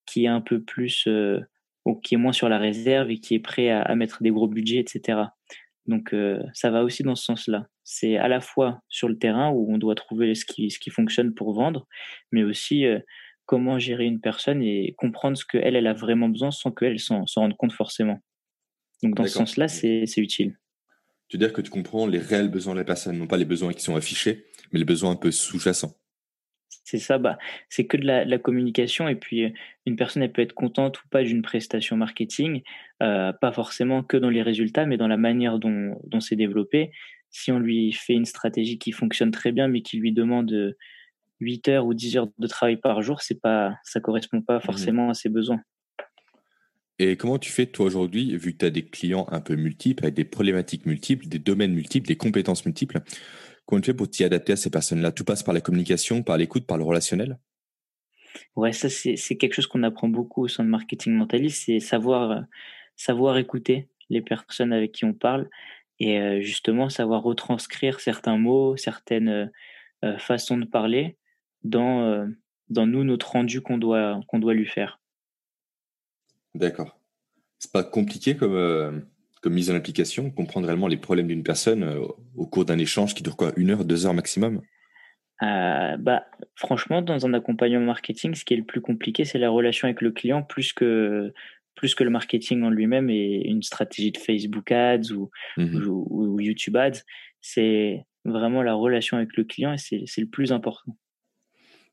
[0.07, 1.41] qui est un peu plus, euh,
[1.85, 4.31] ou qui est moins sur la réserve et qui est prêt à, à mettre des
[4.31, 5.21] gros budgets, etc.
[5.87, 6.15] Donc
[6.55, 7.67] ça va aussi dans ce sens-là.
[7.83, 10.91] C'est à la fois sur le terrain où on doit trouver ce qui, ce qui
[10.91, 11.89] fonctionne pour vendre,
[12.31, 12.85] mais aussi
[13.47, 17.25] comment gérer une personne et comprendre ce qu'elle, elle a vraiment besoin sans qu'elle s'en
[17.37, 18.21] rende compte forcément.
[19.03, 20.59] Donc dans ce sens-là, c'est utile.
[21.29, 23.45] Tu veux dire que tu comprends les réels besoins de la personne, non pas les
[23.45, 25.95] besoins qui sont affichés, mais les besoins un peu sous-jacents.
[26.85, 29.51] C'est ça, bah, c'est que de la, communication et puis euh,
[29.87, 32.63] une personne elle peut être contente ou pas d'une prestation marketing,
[33.03, 36.93] euh, pas forcément que dans les résultats, mais dans la manière dont, dont c'est développé.
[37.31, 40.77] Si on lui fait une stratégie qui fonctionne très bien, mais qui lui demande
[41.41, 44.63] 8 heures ou 10 heures de travail par jour, c'est pas, ça correspond pas mmh
[44.63, 45.61] forcément à ses besoins.
[46.99, 50.05] Et comment tu fais toi aujourd'hui, vu que tu as des clients un peu multiples,
[50.05, 53.01] avec des problématiques multiples, des domaines multiples, des compétences multiples,
[53.73, 55.13] comment tu fais pour t'y adapter à ces personnes-là?
[55.13, 57.39] Tout passe par la communication, par l'écoute, par le relationnel?
[58.55, 62.45] Ouais, ça c'est quelque chose qu'on apprend beaucoup au sein de marketing mentaliste, c'est savoir,
[62.97, 65.49] savoir écouter les personnes avec qui on parle
[65.99, 69.51] et euh, justement savoir retranscrire certains mots, certaines
[70.05, 71.17] euh, façons de parler
[71.65, 72.27] dans, euh,
[72.69, 75.01] dans nous, notre rendu qu'on doit, qu'on doit lui faire.
[76.55, 77.01] D'accord.
[77.59, 79.01] C'est pas compliqué comme, euh,
[79.43, 82.01] comme mise en application, comprendre réellement les problèmes d'une personne euh,
[82.37, 84.63] au cours d'un échange qui dure quoi Une heure, deux heures maximum?
[85.41, 86.25] Bah,
[86.55, 90.01] franchement, dans un accompagnement marketing, ce qui est le plus compliqué, c'est la relation avec
[90.01, 91.33] le client plus que,
[91.75, 96.41] plus que le marketing en lui-même et une stratégie de Facebook Ads ou, mmh ou,
[96.41, 97.03] YouTube Ads.
[97.41, 100.97] c'est vraiment la relation avec le client et c'est le plus important.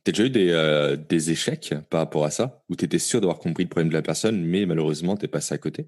[0.04, 2.64] Tu as déjà eu des, euh, des, échecs par rapport à ça?
[2.70, 5.28] Où tu étais sûr d'avoir compris le problème de la personne, mais malheureusement, tu es
[5.28, 5.88] passé à côté?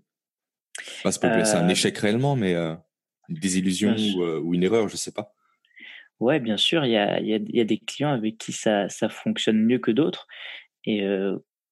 [1.04, 2.76] Pas c'est un euh, échec réellement, mais euh,
[3.30, 5.34] une désillusion ou, ou, une erreur, je sais pas.
[6.20, 8.90] Ouais, bien sûr, il y a, y, a, y a, des clients avec qui ça,
[8.90, 10.28] ça fonctionne mieux que d'autres.
[10.86, 11.04] Et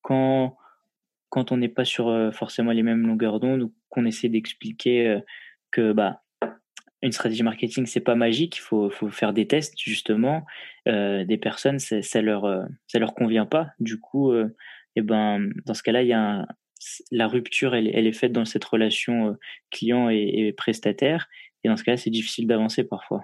[0.01, 0.57] quand,
[1.29, 5.19] quand on n'est pas sur forcément les mêmes longueurs d'onde ou qu'on essaie d'expliquer
[5.71, 6.23] que bah,
[7.01, 8.57] une stratégie marketing, c'est pas magique.
[8.57, 10.45] Il faut, faut, faire des tests justement.
[10.87, 13.69] Euh, des personnes, ça leur, euh, ça leur convient pas.
[13.79, 14.55] Du coup, euh,
[14.95, 16.45] et ben, dans ce cas-là, il y a
[17.11, 19.37] la rupture, elle, elle, est faite dans cette relation
[19.71, 21.27] client et, prestataire.
[21.63, 23.23] Et dans ce cas-là, c'est difficile d'avancer parfois.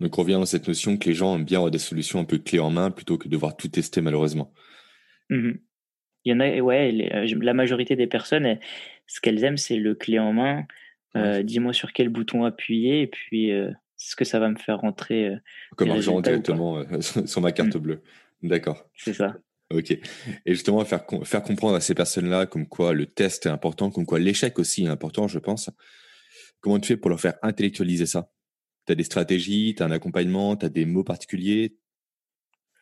[0.00, 2.24] Donc, on revient dans cette notion que les gens aiment bien avoir des solutions un
[2.24, 4.52] peu clés en main plutôt que de devoir tout tester malheureusement.
[5.30, 5.52] Mmh
[6.26, 6.90] il y en a, ouais,
[7.40, 8.58] la majorité des personnes,
[9.06, 10.66] ce qu'elles aiment, c'est le clé en main.
[11.16, 14.80] Euh, dis-moi sur quel bouton appuyer et puis euh, ce que ça va me faire
[14.80, 15.28] rentrer.
[15.28, 15.36] Euh,
[15.76, 17.78] Comme argent directement sur ma carte mmh.
[17.78, 18.02] bleue.
[18.42, 18.90] D'accord.
[18.96, 19.36] C'est ça.
[19.70, 19.90] Ok.
[19.90, 20.02] Et
[20.46, 24.18] justement, faire, faire comprendre à ces personnes-là comme quoi le test est important, comme quoi
[24.18, 25.70] l'échec aussi est important, je pense.
[26.60, 28.30] Comment tu fais pour leur faire intellectualiser ça?
[28.86, 31.76] Tu as des stratégies, tu as un accompagnement, tu as des mots particuliers?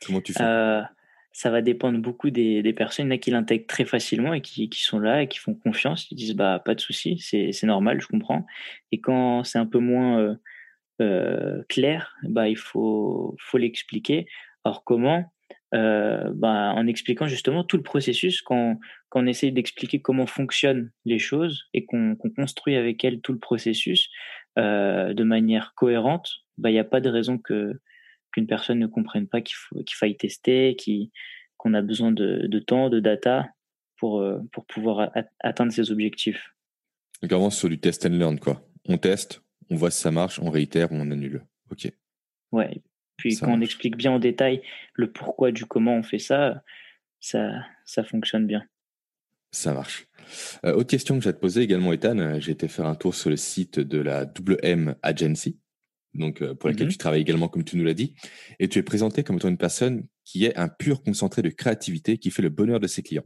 [0.04, 0.42] Comment tu fais?
[1.36, 3.06] Ça va dépendre beaucoup des, personnes.
[3.06, 5.54] Il y en a qui l'intègrent très facilement et qui, sont là et qui font
[5.54, 6.08] confiance.
[6.10, 8.46] Ils disent bah pas de souci, c'est normal, je comprends.
[8.92, 10.34] Et quand c'est un peu moins euh,
[11.02, 14.28] euh, clair, bah il faut faut l'expliquer.
[14.64, 15.33] Alors comment
[15.74, 20.92] euh, bah, en expliquant justement tout le processus, quand, quand on essaye d'expliquer comment fonctionnent
[21.04, 24.08] les choses et qu'on, qu'on construit avec elles tout le processus
[24.58, 27.80] euh, de manière cohérente, bah il n'y a pas de raison que
[28.32, 30.76] qu'une personne ne comprenne pas qu'il qu'il faille tester,
[31.56, 33.48] qu'on a besoin de, de, temps, de data
[33.96, 36.54] pour, euh, pour pouvoir atteindre ses objectifs.
[37.22, 38.62] Donc vraiment sur du test and learn, quoi.
[38.86, 41.44] On teste, on voit si ça marche, on réitère ou on annule.
[41.70, 41.90] Ok.
[42.52, 42.82] Ouais.
[43.16, 44.62] Puis quand on explique bien en détail
[44.94, 46.62] le pourquoi du comment on fait ça,
[47.20, 48.64] ça, ça fonctionne bien.
[49.52, 50.06] Ça marche.
[50.64, 52.40] Euh, autre question que j'ai te poser également, Ethan.
[52.40, 55.60] J'ai été faire un tour sur le site de la WM Agency
[56.14, 58.14] donc euh, pour laquelle mmh tu travailles également, comme tu nous l'as dit,
[58.58, 62.18] et tu es présenté comme étant une personne qui est un pur concentré de créativité
[62.18, 63.24] qui fait le bonheur de ses clients.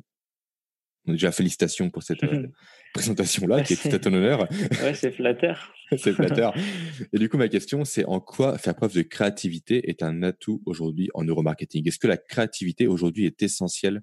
[1.12, 2.46] Déjà, félicitations pour cette euh,
[2.94, 4.48] présentation-là, qui est tout à ton honneur.
[4.82, 5.74] Ouais, c'est flatteur.
[5.96, 6.54] c'est flatteur.
[7.12, 10.62] Et du coup, ma question, c'est en quoi faire preuve de créativité est un atout
[10.66, 11.86] aujourd'hui en neuromarketing?
[11.88, 14.02] Est-ce que la créativité aujourd'hui est essentielle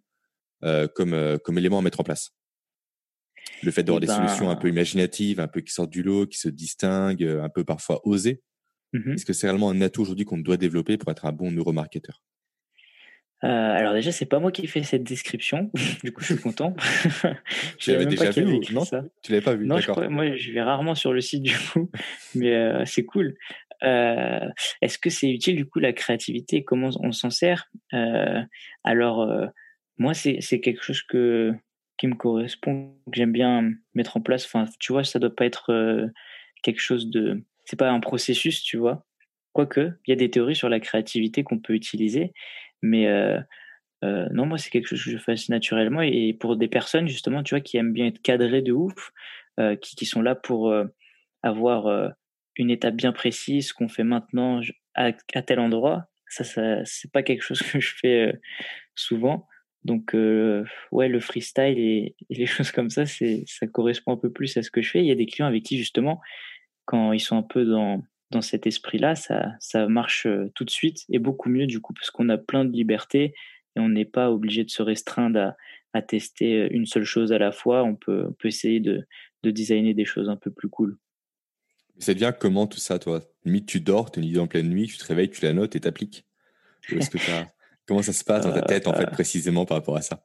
[0.64, 2.32] euh, comme, comme élément à mettre en place?
[3.64, 6.04] Le fait d'avoir eh des solutions un ben peu imaginatives, un peu qui sortent du
[6.04, 8.42] lot, qui se distinguent, un peu parfois osées,
[8.96, 11.52] Mmh Est-ce que c'est réellement un atout aujourd'hui qu'on doit développer pour être un bon
[11.52, 12.22] neuromarketeur?
[13.46, 15.70] Euh, alors déjà, c'est pas moi qui fais cette description.
[16.04, 16.76] du coup, je suis content.
[17.78, 19.04] tu l'avais déjà vu ou non ça.
[19.22, 19.78] Tu l'avais pas vu Non,
[20.10, 21.92] moi, je vais rarement sur le site du coup,
[22.36, 23.36] mais euh, c'est cool.
[23.84, 24.50] Euh,
[24.82, 26.64] est-ce que c'est utile du coup la créativité?
[26.64, 27.70] Comment on s'en sert?
[28.84, 29.30] Alors,
[29.98, 31.54] moi, c'est quelque chose que
[31.98, 34.46] qui me correspond, que j'aime bien mettre en place.
[34.46, 36.10] Enfin, tu vois, ça doit pas être
[36.64, 39.06] quelque chose de c'est pas un processus, tu vois.
[39.54, 42.34] Quoique, il y a des théories sur la créativité qu'on peut utiliser,
[42.86, 43.40] mais euh,
[44.04, 46.02] euh, non, moi, c'est quelque chose que je fais naturellement.
[46.02, 49.12] Et pour des personnes, justement, tu vois, qui aiment bien être cadrées de ouf,
[49.60, 50.74] euh, qui, qui, sont là pour
[51.44, 52.14] avoir
[52.56, 54.62] une étape bien précise, qu'on fait maintenant
[54.94, 58.34] à, tel endroit, ça, ça c'est pas quelque chose que je fais
[58.96, 59.48] souvent.
[59.84, 60.14] Donc,
[60.92, 64.56] ouais, le freestyle et, et, les choses comme ça, c'est, ça correspond un peu plus
[64.58, 65.00] à ce que je fais.
[65.00, 66.22] Il y a des clients avec qui, justement,
[66.86, 70.70] quand ils sont un peu dans, dans cet esprit-là, ça, ça marche euh, tout de
[70.70, 73.34] suite et beaucoup mieux du coup, parce qu'on a plein de liberté
[73.76, 75.56] et on n'est pas obligé de se restreindre à,
[75.94, 77.84] à, tester euh, une seule chose à la fois.
[77.84, 79.06] On peut, on peut essayer de,
[79.44, 80.98] de designer des choses un peu plus cool.
[82.00, 83.22] Ça devient comment tout ça, toi?
[83.46, 85.54] Limite, tu dors, tu as une idée en pleine nuit, tu te réveilles, tu la
[85.54, 86.26] notes et t'appliques?
[87.88, 90.24] Comment ça se passe dans ta tête, en fait, euh, précisément par rapport à ça?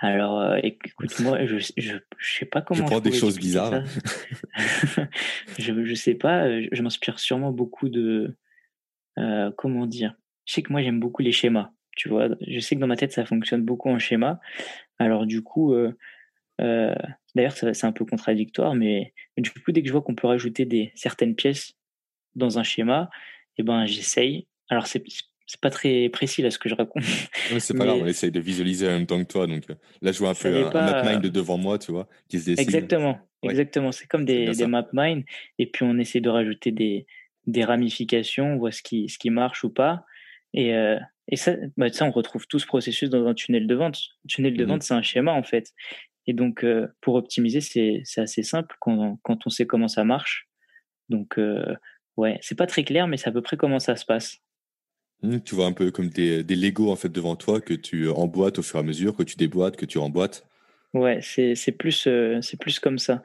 [0.00, 2.80] Alors, euh, écoute, moi, je, je, sais pas comment.
[2.80, 3.82] Je prends des choses bizarres.
[5.58, 6.44] je, je sais pas.
[6.44, 8.36] Euh, je, m'inspire sûrement beaucoup de.
[9.18, 11.72] Euh, comment dire Je sais que moi, j'aime beaucoup les schémas.
[11.96, 14.38] Tu vois, je sais que dans ma tête, ça fonctionne beaucoup en schéma.
[15.00, 15.74] Alors, du coup,
[16.60, 20.64] d'ailleurs, c'est un peu contradictoire, mais, du coup, dès que je vois qu'on peut rajouter
[20.64, 21.74] des certaines pièces
[22.36, 23.10] dans un schéma,
[23.56, 24.46] et eh ben, j'essaye.
[24.68, 25.02] Alors, c'est
[25.48, 27.02] c'est pas très précis là ce que je raconte.
[27.58, 29.46] c'est pas grave, on essaye de visualiser en même temps que toi.
[29.46, 32.06] Donc euh, là, je vois un peu un, map mind de devant moi, tu vois,
[32.28, 32.62] qui se dessine.
[32.62, 33.90] Exactement, exactement.
[33.90, 35.24] C'est comme des, des map mind,
[35.58, 37.06] et puis on essaie de rajouter des,
[37.46, 40.04] des ramifications, on voit ce qui, ce qui marche ou pas.
[40.52, 43.74] Et, euh, et ça, bah, ça, on retrouve tout ce processus dans un tunnel de
[43.74, 43.98] vente.
[44.26, 45.72] Un tunnel de mmh vente, c'est un schéma en fait.
[46.26, 50.46] Et donc, euh, pour optimiser, c'est assez simple quand, quand on sait comment ça marche.
[51.08, 51.38] Donc,
[52.18, 54.38] Ouais, c'est pas très clair, mais c'est à peu près comment ça se passe.
[55.22, 58.08] Mmh, tu vois un peu comme des, des Lego en fait devant toi que tu
[58.08, 60.46] emboîtes au fur et à mesure, que tu déboîtes, que tu remboîtes.
[60.94, 63.22] Ouais, c'est plus, euh, c'est plus comme ça.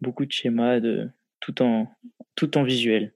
[0.00, 1.08] Beaucoup de schémas, de,
[1.40, 1.88] tout, en,
[2.34, 3.12] tout en visuel.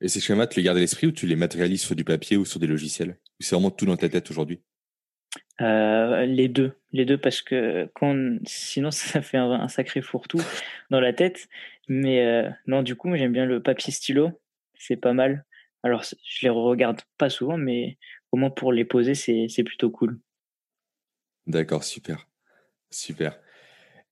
[0.00, 2.36] Et ces schémas, tu les gardes à l'esprit ou tu les matérialises sur du papier
[2.36, 3.16] ou sur des logiciels?
[3.38, 4.60] C'est vraiment tout dans ta tête aujourd'hui?
[5.60, 10.42] Euh, les deux, les deux parce que quand, sinon ça fait un, un sacré fourre-tout
[10.90, 11.48] dans la tête.
[11.88, 14.30] Mais euh, non, du coup, j'aime bien le papier stylo,
[14.78, 15.44] c'est pas mal.
[15.82, 17.98] Alors, je les regarde pas souvent, mais
[18.32, 20.20] au moins pour les poser, c'est c'est plutôt cool.
[21.46, 22.28] D'accord, super.
[22.90, 23.40] Super.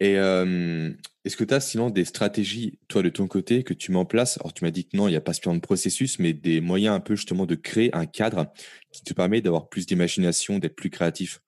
[0.00, 0.92] Et euh,
[1.24, 4.04] est-ce que tu as sinon des stratégies, toi, de ton côté, que tu mets en
[4.04, 4.38] place?
[4.38, 6.60] Alors, tu m'as dit que non, il n'y a pas ce de processus, mais des
[6.60, 8.52] moyens un peu justement de créer un cadre
[8.92, 11.40] qui te permet d'avoir plus d'imagination, d'être plus créatif.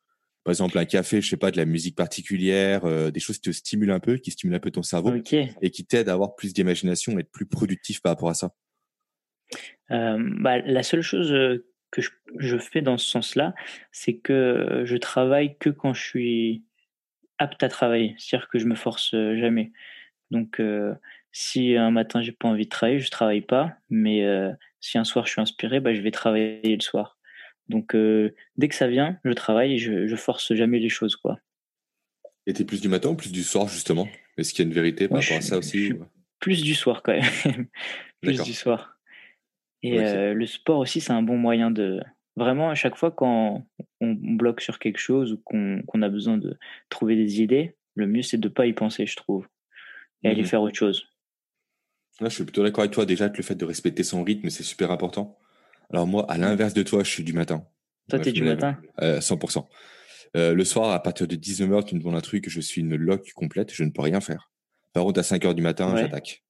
[0.42, 3.50] Par exemple, un café, je sais pas, de la musique particulière, euh, des choses qui
[3.50, 5.34] te stimulent un peu, qui stimulent un peu ton cerveau Ok.
[5.34, 8.54] et qui t'aident à avoir plus d'imagination être plus productif par rapport à ça.
[9.90, 13.54] Euh, bah, la seule chose euh, que je, je fais dans ce sens-là,
[13.92, 16.64] c'est que je travaille que quand je suis
[17.38, 18.14] apte à travailler.
[18.18, 19.72] C'est-à-dire que je me force euh, jamais.
[20.30, 20.94] Donc, euh,
[21.32, 23.72] si un matin j'ai pas envie de travailler, je travaille pas.
[23.88, 27.18] Mais euh, si un soir je suis inspiré, bah, je vais travailler le soir.
[27.68, 31.16] Donc, euh, dès que ça vient, je travaille et je, je force jamais les choses,
[31.16, 31.38] quoi.
[32.46, 34.08] Et t'es plus du matin ou plus du soir, justement?
[34.36, 35.94] Est-ce qu'il y a une vérité par rapport à ça je aussi suis
[36.40, 37.66] plus du soir quand même.
[38.22, 38.98] plus du soir.
[39.82, 42.00] Et euh, le sport aussi, c'est un bon moyen de.
[42.36, 43.66] Vraiment, à chaque fois quand
[44.00, 46.56] on bloque sur quelque chose ou qu'on a besoin de
[46.88, 49.46] trouver des idées, le mieux c'est de pas y penser, je trouve,
[50.22, 50.46] et aller Mhm.
[50.48, 51.06] faire autre chose.
[52.20, 53.06] Là, je suis plutôt d'accord avec toi.
[53.06, 55.38] Déjà, que le fait de respecter son rythme, c'est super important.
[55.92, 57.66] Alors moi, à l'inverse de toi, je suis du matin.
[58.08, 58.78] Toi, t'es du matin?
[59.02, 59.68] euh, 100%.
[60.36, 62.94] Euh, le soir, à partir de 19h, tu me demandes un truc, je suis une
[62.94, 64.50] loque complète, je ne peux rien faire.
[64.92, 66.02] Par contre, à 5h du matin, Ouais.
[66.02, 66.44] j'attaque.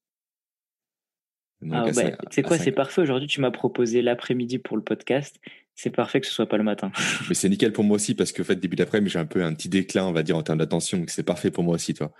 [1.71, 3.03] Ah bah, tu sais quoi, c'est parfait.
[3.03, 5.37] Aujourd'hui, tu m'as proposé l'après-midi pour le podcast.
[5.75, 6.91] C'est parfait que ce soit pas le matin.
[7.29, 9.43] Mais c'est nickel pour moi aussi parce que, en fait, début d'après-midi, j'ai un peu
[9.43, 10.99] un petit déclin, on va dire, en termes d'attention.
[10.99, 12.13] Donc, c'est parfait pour moi aussi, toi.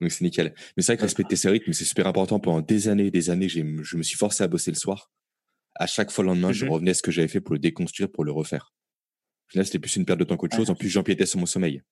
[0.00, 0.54] Donc, c'est nickel.
[0.76, 2.40] Mais c'est vrai que respecter ses rythmes, c'est super important.
[2.40, 5.10] Pendant des années et des années, je me suis forcé à bosser le soir.
[5.76, 6.70] À chaque fois le lendemain, je Mhm.
[6.72, 8.72] revenais à ce que j'avais fait pour le déconstruire, pour le refaire.
[9.54, 10.58] Là, c'était plus une perte de temps qu'autre Ah.
[10.58, 10.70] chose.
[10.70, 11.82] En plus, j'empiétais sur mon sommeil.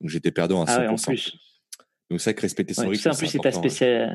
[0.00, 0.78] Donc, j'étais perdant à 100%.
[0.78, 1.36] Ah ouais, en plus.
[2.10, 3.26] Donc, c'est vrai que respecter son Ouais, rythme, ça, en plus,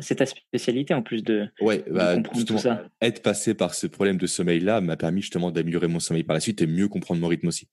[0.02, 2.86] c'est ta, spécialité en plus de, Ouais, de bah, comprendre tout ça.
[3.02, 6.42] être passé par ce problème de sommeil-là m'a permis justement d'améliorer mon sommeil par la
[6.42, 7.70] suite et mieux comprendre mon rythme aussi.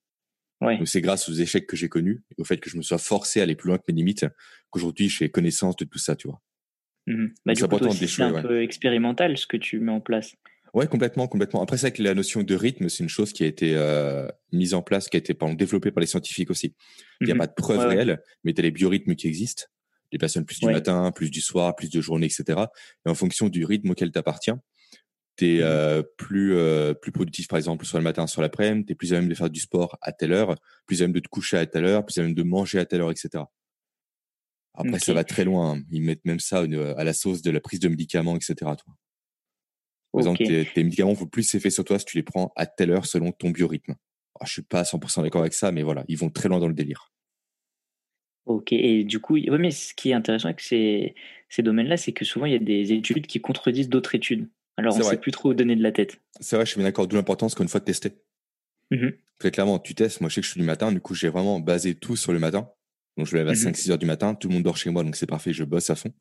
[0.61, 0.79] Ouais.
[0.79, 2.99] Donc c'est grâce aux échecs que j'ai connus et au fait que je me sois
[2.99, 4.27] forcé à aller plus loin que mes limites
[4.71, 6.41] qu'aujourd'hui j'ai connaissance de tout ça, tu vois.
[7.09, 8.43] Donc, Bah, c'est un ouais.
[8.43, 10.37] peu expérimental ce que tu mets en place.
[10.73, 11.63] Ouais, complètement, complètement.
[11.63, 14.27] Après, c'est vrai que la notion de rythme, c'est une chose qui a été euh,
[14.53, 16.75] mise en place, qui a été pardon, développée par les scientifiques aussi.
[17.21, 17.39] Il n'y a Mhm.
[17.41, 19.65] pas de preuves Ouais, réelles, mais tu as les biorhythmes qui existent.
[20.13, 20.73] Les personnes plus du Ouais.
[20.75, 22.61] matin, plus du soir, plus de journée, etc.
[23.07, 24.61] Et en fonction du rythme auquel tu appartiens,
[25.37, 26.05] tu es Mhm.
[26.19, 28.87] plus, euh, plus productif, par exemple, soit le matin, soit l'après-midi.
[28.87, 30.55] Tu es plus à même de faire du sport à telle heure,
[30.87, 32.85] plus à même de te coucher à telle heure, plus à même de manger à
[32.85, 33.45] telle heure, etc.
[34.75, 35.77] Après, ça va très loin.
[35.77, 35.83] hein.
[35.91, 38.55] Ils mettent même ça euh, à la sauce de la prise de médicaments, etc.
[38.59, 38.77] Toi.
[40.13, 42.67] Par exemple, tes, tes médicaments font plus effet sur toi si tu les prends à
[42.67, 43.95] telle heure selon ton biorhythme.
[44.39, 46.59] Alors, je suis pas à 100% d'accord avec ça, mais voilà, ils vont très loin
[46.59, 47.11] dans le délire.
[48.47, 51.15] Ok, et du coup, ouais, mais ce qui est intéressant avec ces,
[51.49, 54.49] ces domaines-là, c'est que souvent il y a des études qui contredisent d'autres études.
[54.77, 56.19] Alors on ne sait plus trop où donner de la tête.
[56.41, 58.13] C'est vrai, je suis bien d'accord, d'où l'importance qu'une fois de tester.
[58.91, 59.13] Mhm.
[59.39, 60.21] Très clairement, tu testes.
[60.21, 62.33] Moi, je sais que je suis du matin, du coup, j'ai vraiment basé tout sur
[62.33, 62.69] le matin.
[63.17, 63.57] Donc, je me lève à Mhm.
[63.59, 65.91] 5-6 heures du matin, tout le monde dort chez moi, donc c'est parfait, je bosse
[65.91, 66.13] à fond.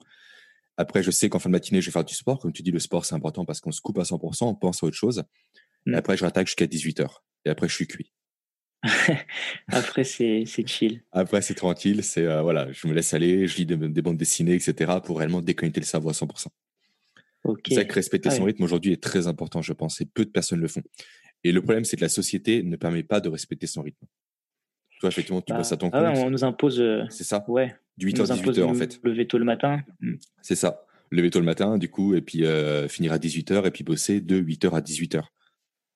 [0.78, 2.40] Après, je sais qu'en fin de matinée, je vais faire du sport.
[2.40, 4.84] Comme tu dis, le sport, c'est important parce qu'on se coupe à 100%, on pense
[4.84, 5.24] à autre chose.
[5.88, 5.96] Et Mhm.
[5.96, 7.24] après, je rattaque jusqu'à 18 heures.
[7.46, 8.12] Et après, je suis cuit.
[9.68, 11.02] Après, c'est chill.
[11.12, 14.18] Après, c'est tranquille, c'est euh, voilà, je me laisse aller, je lis des, des bandes
[14.18, 14.94] dessinées, etc.
[15.04, 16.48] pour réellement déconnecter le cerveau à 100%.
[17.44, 17.60] Ok.
[17.70, 20.26] C'est vrai que respecter Ah son rythme aujourd'hui est très important, je pense, et peu
[20.26, 20.84] de personnes le font.
[21.44, 24.06] Et le problème, c'est que la société ne permet pas de respecter son rythme.
[25.00, 26.24] Toi, effectivement, tu Bah, bosses à ton ah ouais, compte.
[26.26, 28.64] on nous impose, euh, C'est ça, ouais, du on 8h nous à impose 18h de
[28.64, 29.00] en fait.
[29.04, 29.82] lever tôt le matin.
[30.02, 30.14] Mm.
[30.44, 30.86] C'est ça.
[31.10, 34.22] Lever tôt le matin, du coup, et puis euh, finir à 18h, et puis bosser
[34.22, 35.24] de 8h à 18h.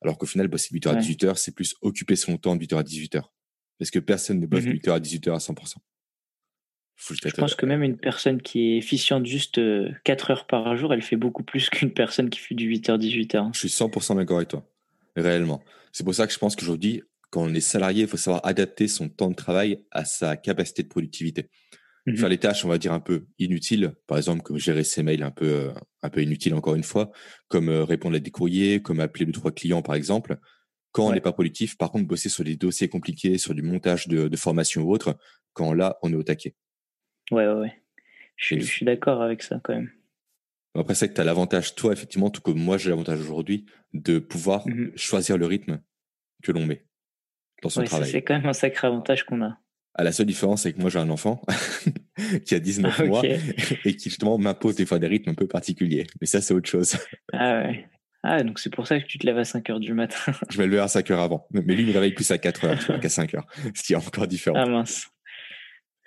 [0.05, 0.99] Alors qu'au final, bosser de 8h à Ouais.
[1.01, 3.23] 18h, c'est plus occuper son temps de 8h à 18h.
[3.79, 4.75] Parce que personne ne bosse de Mhm.
[4.75, 5.77] 8h à 18h à 100%.
[6.97, 10.47] Faut juste Je pense que même une personne qui est efficiente juste euh, 4 heures
[10.47, 13.49] par jour, elle fait beaucoup plus qu'une personne qui fait du 8h-18h.
[13.53, 14.63] Je suis 100% d'accord avec toi.
[15.17, 15.63] Réellement.
[15.91, 17.01] C'est pour ça que je pense qu'aujourd'hui,
[17.31, 20.83] quand on est salarié, il faut savoir adapter son temps de travail à sa capacité
[20.83, 21.49] de productivité.
[22.05, 22.17] Mhm.
[22.17, 25.23] Faire les tâches, on va dire, un peu inutiles, par exemple, comme gérer ses mails
[25.23, 27.11] un peu, euh, un peu inutiles, encore une fois,
[27.47, 30.37] comme euh, répondre à des courriers, comme appeler deux, trois clients, par exemple.
[30.91, 34.07] Quand on n'est pas productif, par contre, bosser sur des dossiers compliqués, sur du montage
[34.07, 35.17] de, de formation ou autre,
[35.53, 36.55] quand là, on est au taquet.
[37.31, 37.81] Ouais, ouais, ouais.
[38.37, 39.89] Je, je suis d'accord avec ça quand même.
[40.75, 44.19] Après, c'est que tu as l'avantage, toi, effectivement, tout comme moi, j'ai l'avantage aujourd'hui de
[44.19, 44.91] pouvoir Mhm.
[44.95, 45.81] choisir le rythme
[46.43, 46.85] que l'on met
[47.63, 48.11] dans son Ouais, travail.
[48.11, 49.57] c'est quand même un sacré avantage qu'on a.
[49.97, 51.41] À la seule différence, c'est que moi, j'ai un enfant
[52.45, 53.05] qui a 19 Ok.
[53.07, 56.05] mois et qui, justement, m'impose des fois des rythmes un peu particuliers.
[56.19, 56.97] Mais ça, c'est autre chose.
[57.33, 57.87] Ah ouais.
[58.23, 60.17] Ah, donc c'est pour ça que tu te lèves à 5 heures du matin.
[60.49, 61.47] Je vais le lever à 5 heures avant.
[61.51, 63.45] Mais lui, il me réveille plus à 4 heures, tu vois, qu'à 5 heures.
[63.73, 64.57] Ce qui est encore différent.
[64.59, 65.07] Ah mince.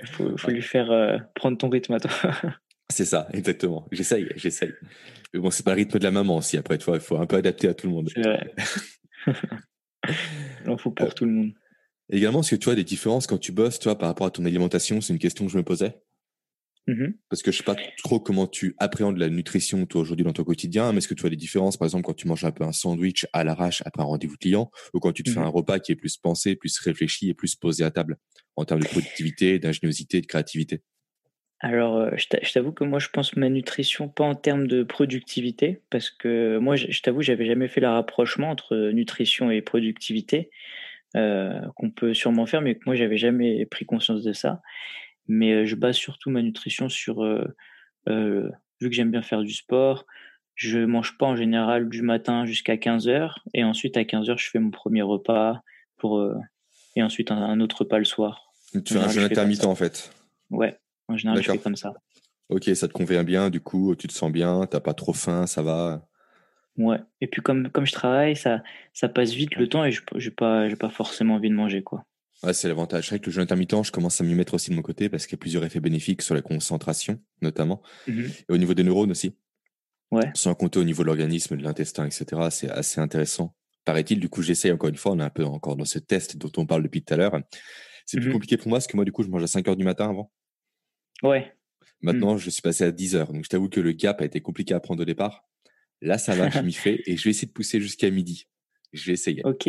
[0.04, 2.10] Faut, faut lui faire euh, prendre ton rythme à toi.
[2.90, 3.86] C'est ça, exactement.
[3.92, 4.72] J'essaye, j'essaye.
[5.34, 6.56] Mais bon, c'est pas le rythme de la maman aussi.
[6.56, 8.10] Après, tu vois, il faut un peu adapter à tout le monde.
[8.14, 8.54] C'est vrai.
[10.64, 11.52] Il en faut pour Euh, tout le monde.
[12.10, 14.44] Également, est-ce que tu as des différences quand tu bosses, toi, par rapport à ton
[14.44, 15.00] alimentation?
[15.00, 15.94] C'est une question que je me posais.
[16.86, 17.18] Mhm.
[17.30, 20.44] Parce que je sais pas trop comment tu appréhendes la nutrition, toi, aujourd'hui, dans ton
[20.44, 20.92] quotidien.
[20.92, 22.72] Mais est-ce que tu as des différences, par exemple, quand tu manges un peu un
[22.72, 25.46] sandwich à l'arrache après un rendez-vous client, ou quand tu te fais Mhm.
[25.46, 28.16] un repas qui est plus pensé, plus réfléchi et plus posé à table,
[28.56, 30.82] en termes de productivité, d'ingéniosité, de créativité?
[31.60, 34.68] Alors, euh, je t'a- je t'avoue que moi, je pense ma nutrition pas en termes
[34.68, 39.50] de productivité, parce que moi, je je t'avoue, j'avais jamais fait le rapprochement entre nutrition
[39.50, 40.50] et productivité,
[41.14, 44.60] qu'on peut sûrement faire, mais que moi, j'avais jamais pris conscience de ça.
[45.28, 47.44] Mais euh, je base surtout ma nutrition sur, euh,
[48.08, 48.50] euh,
[48.80, 50.06] vu que j'aime bien faire du sport,
[50.54, 54.38] je mange pas en général du matin jusqu'à 15 heures, et ensuite à 15 heures,
[54.38, 55.60] je fais mon premier repas,
[55.98, 56.34] pour, euh,
[56.96, 58.52] et ensuite un, un autre repas le soir.
[58.72, 60.10] Tu fais un jeûne intermittent, en fait.
[60.50, 60.78] Ouais,
[61.08, 61.92] en général, je fais comme ça.
[62.48, 65.46] Ok, ça te convient bien, du coup, tu te sens bien, t'as pas trop faim,
[65.46, 66.07] ça va?
[66.78, 66.98] Ouais.
[67.20, 68.62] Et puis comme, comme je travaille, ça,
[68.94, 72.04] ça passe vite le temps et je j'ai pas, pas forcément envie de manger quoi.
[72.44, 73.04] Ouais, c'est l'avantage.
[73.08, 75.08] C'est vrai que le jeûne intermittent, je commence à m'y mettre aussi de mon côté
[75.08, 78.30] parce qu'il y a plusieurs effets bénéfiques sur la concentration, notamment, Mhm.
[78.48, 79.34] et au niveau des neurones aussi.
[80.12, 80.30] Ouais.
[80.34, 82.24] Sans compter au niveau de l'organisme, de l'intestin, etc.
[82.50, 83.54] C'est assez intéressant.
[83.84, 86.36] Paraît-il, du coup, j'essaye encore une fois, on est un peu encore dans ce test
[86.36, 87.36] dont on parle depuis tout à l'heure.
[88.06, 88.32] C'est plus Mhm.
[88.34, 90.08] compliqué pour moi parce que moi, du coup, je mange à 5 heures du matin
[90.08, 90.30] avant.
[91.24, 91.52] Ouais.
[92.02, 92.38] Maintenant, Mm.
[92.38, 93.32] je suis passé à 10 heures.
[93.32, 95.47] Donc, je t'avoue que le gap a été compliqué à prendre au départ.
[96.00, 98.46] Là, ça va, je m'y fais et je vais essayer de pousser jusqu'à midi.
[98.92, 99.42] Je vais essayer.
[99.44, 99.68] Ok.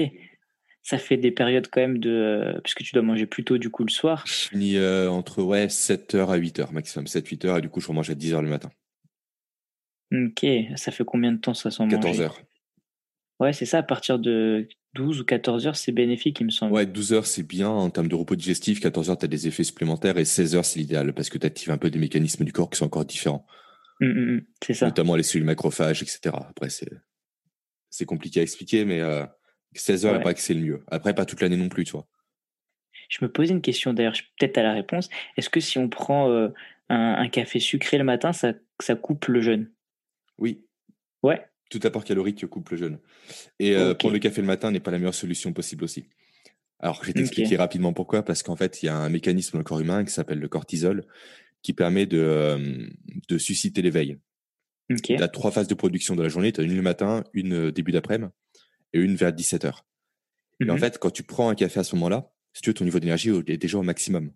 [0.82, 3.70] Ça fait des périodes quand même de, euh, puisque tu dois manger plus tôt du
[3.70, 4.24] coup le soir.
[4.26, 7.06] Je finis euh, entre ouais, 7h à 8h maximum.
[7.06, 8.70] 7-8 heures et du coup, je remange à 10 heures le matin.
[10.12, 10.46] Ok.
[10.76, 12.24] Ça fait combien de temps ça sans 14 manger?
[12.24, 12.42] heures.
[13.40, 13.80] Ouais, c'est ça.
[13.80, 16.74] À partir de 12 ou 14 heures, c'est bénéfique, il me semble.
[16.74, 18.80] Ouais, 12 heures, c'est bien en termes de repos digestif.
[18.80, 21.46] 14 heures, tu as des effets supplémentaires et 16 heures, c'est l'idéal parce que tu
[21.46, 23.46] actives un peu des mécanismes du corps qui sont encore différents,
[24.00, 24.46] Mm, mm, mm.
[24.64, 24.86] C'est ça.
[24.88, 26.36] notamment les cellules macrophages, etc.
[26.50, 26.90] Après, c'est
[27.90, 29.26] c'est compliqué à expliquer, mais euh,
[29.74, 30.22] 16 heures, Ouais.
[30.22, 30.84] paraît que c'est le mieux.
[30.88, 32.08] Après, pas toute l'année non plus, tu vois.
[33.10, 35.10] Je me posais une question d'ailleurs, peut-être à la réponse.
[35.38, 36.50] Est-ce que si on prend euh,
[36.90, 39.72] un, un café sucré le matin, ça, ça coupe le jeûne?
[40.38, 40.64] Oui,
[41.24, 41.44] Ouais.
[41.72, 43.00] tout apport calorique coupe le jeûne.
[43.58, 46.06] Et euh, prendre le café le matin n'est pas la meilleure solution possible aussi.
[46.80, 48.24] Alors, je vais t'expliquer rapidement pourquoi.
[48.24, 50.48] Parce qu'en fait, il y a un mécanisme dans le corps humain qui s'appelle le
[50.48, 51.06] cortisol
[51.62, 52.90] qui permet de,
[53.28, 54.18] de susciter l'éveil.
[54.92, 55.02] Ok.
[55.04, 56.52] Tu as trois phases de production de la journée.
[56.52, 58.32] Tu as une le matin, une début d'après-midi
[58.94, 59.82] et une vers 17h.
[60.62, 60.80] Et en Mhm.
[60.80, 63.30] fait, quand tu prends un café à ce moment-là, si tu veux, ton niveau d'énergie
[63.48, 64.32] est déjà au maximum.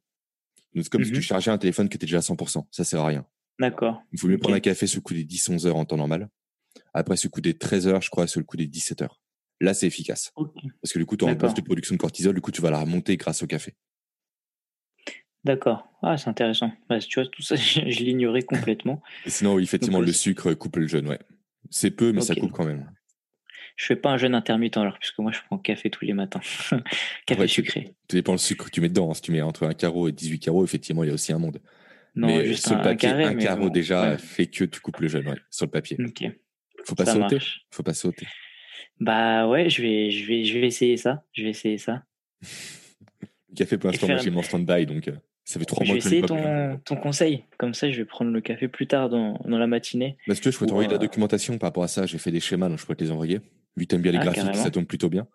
[0.75, 1.15] Donc, c'est comme si Mhm.
[1.17, 2.67] tu chargeais un téléphone qui était déjà à 100%.
[2.71, 3.25] Ça sert à rien.
[3.59, 4.01] D'accord.
[4.11, 6.29] Il faut mieux prendre un café sur le coup des 10-11 heures en temps normal.
[6.93, 9.19] Après, sur le coup des 13 heures, je crois, sur le coup des 17 heures.
[9.61, 10.31] Là, c'est efficace.
[10.81, 12.33] Parce que du coup, tu baisse de production de cortisol.
[12.35, 13.75] Du coup, tu vas la remonter grâce au café.
[15.43, 15.87] D'accord.
[16.01, 16.71] Ah, c'est intéressant.
[16.89, 19.01] Ouais, tu vois, tout ça, je, je l'ignorais complètement.
[19.25, 21.19] Et sinon, oui, effectivement, Donc, le euh, sucre coupe le jeûne, ouais.
[21.69, 22.89] C'est peu, mais ça coupe quand même.
[23.75, 26.41] Je fais pas un jeûne intermittent alors, puisque moi, je prends café tous les matins.
[27.25, 27.95] café Ouais, sucré.
[28.07, 29.09] Tout dépend le sucre que tu mets dedans.
[29.09, 29.13] hein.
[29.15, 31.39] Si tu mets entre un carreau et 18 carreaux, effectivement, il y a aussi un
[31.39, 31.59] monde.
[32.15, 33.35] Non, mais juste sur un, le un carré.
[33.37, 34.17] carreau bon, déjà ouais.
[34.19, 35.97] fait que tu coupes le jeûne, ouais, sur le papier.
[35.99, 36.23] Ok.
[36.85, 37.35] Faut pas Ça sauter.
[37.35, 37.65] marche.
[37.71, 38.27] Faut pas sauter.
[38.99, 41.23] Bah ouais, je vais, je vais, je vais essayer ça.
[41.31, 42.03] Je vais essayer ça.
[43.55, 45.15] Café, pour l'instant, moi, j'ai en stand-by, donc euh,
[45.45, 47.45] ça fait trois Je mois vais que je n'ai essayer ton, ton conseil.
[47.57, 50.17] Comme ça, je vais prendre le café plus tard dans, dans la matinée.
[50.25, 52.05] Tu veux, je peux t'envoyer de la euh, documentation par rapport à ça?
[52.05, 53.39] J'ai fait des schémas, donc je pourrais te les envoyer.
[53.75, 54.63] Vu que t'aimes bien les Ah, graphiques, carrément.
[54.63, 55.27] ça tombe plutôt bien.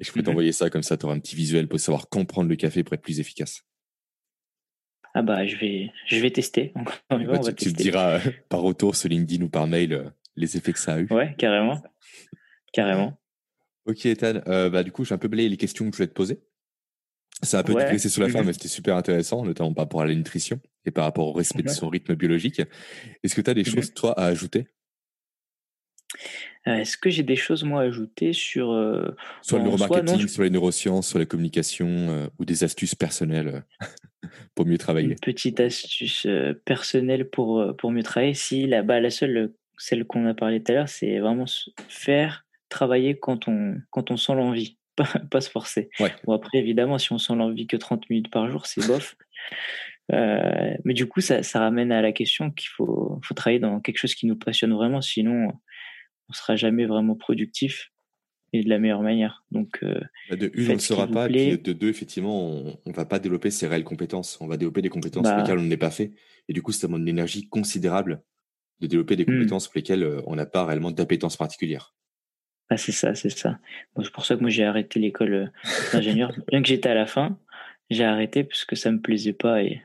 [0.00, 0.26] Et je pourrais Mhm.
[0.26, 2.82] t'envoyer ça, comme ça, tu auras un petit visuel pour savoir quand prendre le café
[2.82, 3.62] pour être plus efficace.
[5.14, 6.72] Ah bah, je vais, je vais tester.
[6.76, 7.82] Encore Bah, on va tu, tu me tester.
[7.82, 10.04] diras euh, par retour sur LinkedIn ou par mail euh,
[10.36, 11.06] les effets que ça a eu.
[11.10, 11.82] Ouais, carrément.
[12.72, 13.18] Carrément.
[13.84, 14.40] Ok, Ethan.
[14.46, 16.40] Euh, bah, du coup, j'ai un peu balayé les questions que je voulais te poser.
[17.42, 17.98] Ça a un peu Ouais.
[17.98, 21.04] sur la fin, mais c'était super intéressant, notamment par rapport à la nutrition et par
[21.04, 22.62] rapport au respect de son rythme biologique.
[23.22, 24.68] Est-ce que tu as des choses, toi, à ajouter?
[26.68, 28.70] Euh, Est-ce que j'ai des choses, moi, à ajouter sur.
[28.70, 29.10] euh,
[29.42, 32.62] Sur le soi, neuromarketing, non, je- sur les neurosciences, sur la communication euh, ou des
[32.62, 33.60] astuces personnelles euh,
[34.54, 35.08] pour mieux travailler?
[35.08, 36.26] Une petite astuce
[36.64, 38.34] personnelle pour, pour mieux travailler.
[38.34, 41.46] Si la, bah, la seule, celle qu'on a parlé tout à l'heure, c'est vraiment
[41.88, 45.90] faire travailler quand on, quand on sent l'envie, pas, pas se forcer.
[46.00, 46.12] Ouais.
[46.24, 49.16] Bon, après, évidemment, si on sent l'envie que 30 minutes par jour, c'est bof.
[50.12, 53.80] Euh, mais du coup, ça, ça, ramène à la question qu'il faut, faut travailler dans
[53.80, 55.52] quelque chose qui nous passionne vraiment, sinon
[56.28, 57.92] on sera jamais vraiment productif
[58.52, 59.44] et de la meilleure manière.
[59.50, 62.78] Donc, euh, bah, de une, on ne sera pas, et puis de deux, effectivement, on
[62.84, 64.38] ne va pas développer ses réelles compétences.
[64.40, 66.12] On va développer des compétences pour bah lesquelles on n'est pas fait.
[66.48, 68.22] Et du coup, ça demande une énergie considérable
[68.80, 69.26] de développer des mmh.
[69.26, 71.94] compétences pour lesquelles euh, on n'a pas réellement d'appétence particulière.
[72.72, 73.58] Ah, c'est ça, c'est ça.
[74.02, 75.46] c'est pour ça que moi, j'ai arrêté l'école euh,
[75.92, 76.32] d'ingénieur.
[76.48, 77.38] Bien que j'étais à la fin,
[77.90, 79.82] j'ai arrêté parce que ça me plaisait pas et,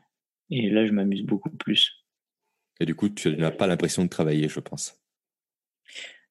[0.51, 2.05] et là, je m'amuse beaucoup plus.
[2.79, 5.01] Et du coup, tu n'as pas l'impression de travailler, je pense.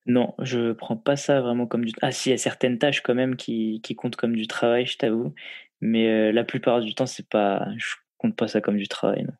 [0.06, 1.92] Non, je prends pas ça vraiment comme du.
[2.00, 4.86] Ah, si, il y a certaines tâches quand même qui, qui comptent comme du travail,
[4.86, 5.34] je t'avoue.
[5.82, 7.68] Mais euh, la plupart du temps, c'est pas.
[7.76, 9.24] Je compte pas ça comme du travail.
[9.24, 9.34] Non.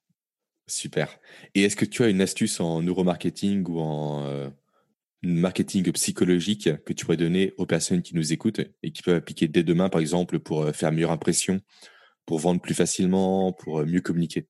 [0.66, 1.18] Super.
[1.54, 4.50] Et est-ce que tu as une astuce en neuromarketing ou en euh,
[5.34, 9.48] marketing psychologique que tu pourrais donner aux personnes qui nous écoutent et qui peuvent appliquer
[9.48, 11.60] dès demain, par exemple, pour euh, faire meilleure impression,
[12.24, 14.46] pour vendre plus facilement, pour mieux communiquer?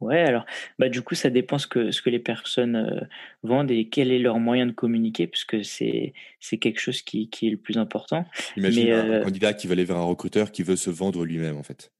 [0.00, 0.46] Ouais, alors,
[0.78, 3.00] bah, du coup, ça dépend ce que, ce que les personnes euh,
[3.42, 7.48] vendent et quel est leur moyen de communiquer, puisque c'est, c'est quelque chose qui, qui
[7.48, 8.24] est le plus important.
[8.56, 11.56] Imagine un, euh candidat qui va aller vers un recruteur qui veut se vendre lui-même,
[11.56, 11.92] en fait.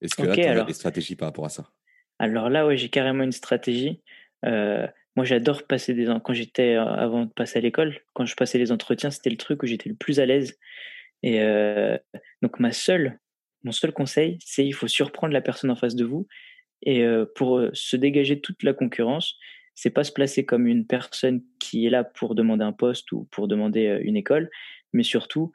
[0.00, 1.70] Est-ce que là, tu as des stratégies par rapport à ça?
[2.18, 4.02] Alors là, ouais, j'ai carrément une stratégie.
[4.44, 4.86] Euh,
[5.16, 6.06] moi, j'adore passer des...
[6.24, 9.62] Quand j'étais, avant de passer à l'école, quand je passais les entretiens, c'était le truc
[9.62, 10.58] où j'étais le plus à l'aise.
[11.22, 11.40] Et
[12.42, 13.18] donc, ma seule,
[13.62, 16.26] mon seul conseil, c'est il faut surprendre la personne en face de vous
[16.84, 19.36] et euh, pour euh, se dégager toute la concurrence,
[19.74, 23.26] c'est pas se placer comme une personne qui est là pour demander un poste ou
[23.30, 24.50] pour demander euh, une école,
[24.92, 25.52] mais surtout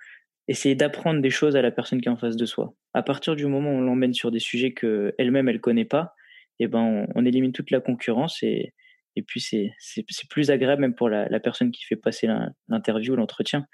[0.47, 2.73] essayer d'apprendre des choses à la personne qui est en face de soi.
[2.93, 6.15] À partir du moment où on l'emmène sur des sujets que elle-même elle connaît pas,
[6.59, 8.73] eh ben on, élimine toute la concurrence et
[9.15, 12.27] et puis c'est c'est plus agréable même pour la, la personne qui fait passer
[12.67, 13.65] l'interview, l'entretien.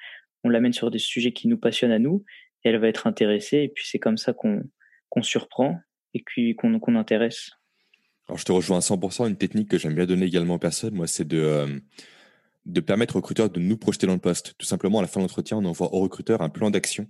[0.43, 2.23] On l'amène sur des sujets qui nous passionnent à nous
[2.63, 4.63] et elle va être intéressée et puis c'est comme ça qu'on
[5.09, 5.79] qu'on surprend
[6.13, 7.51] et puis qu'on intéresse.
[8.27, 9.27] Alors, je te rejoins à 100%.
[9.27, 11.79] Une technique que j'aime bien donner également aux personnes, moi, c'est de, euh,
[12.65, 14.55] de permettre au recruteur de nous projeter dans le poste.
[14.57, 17.07] Tout simplement, à la fin de l'entretien, on envoie au recruteur un plan d'action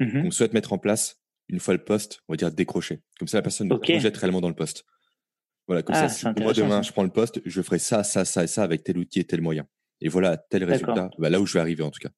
[0.00, 3.02] mmh qu'on souhaite mettre en place une fois le poste, on va dire décroché.
[3.18, 4.84] Comme ça, la personne nous projette réellement dans le poste.
[5.66, 8.24] Voilà, comme ça, ah, si moi demain je prends le poste, je ferai ça, ça,
[8.24, 9.66] ça et ça avec tel outil et tel moyen.
[10.00, 12.10] Et voilà, tel résultat, bah, là où je vais arriver en tout cas.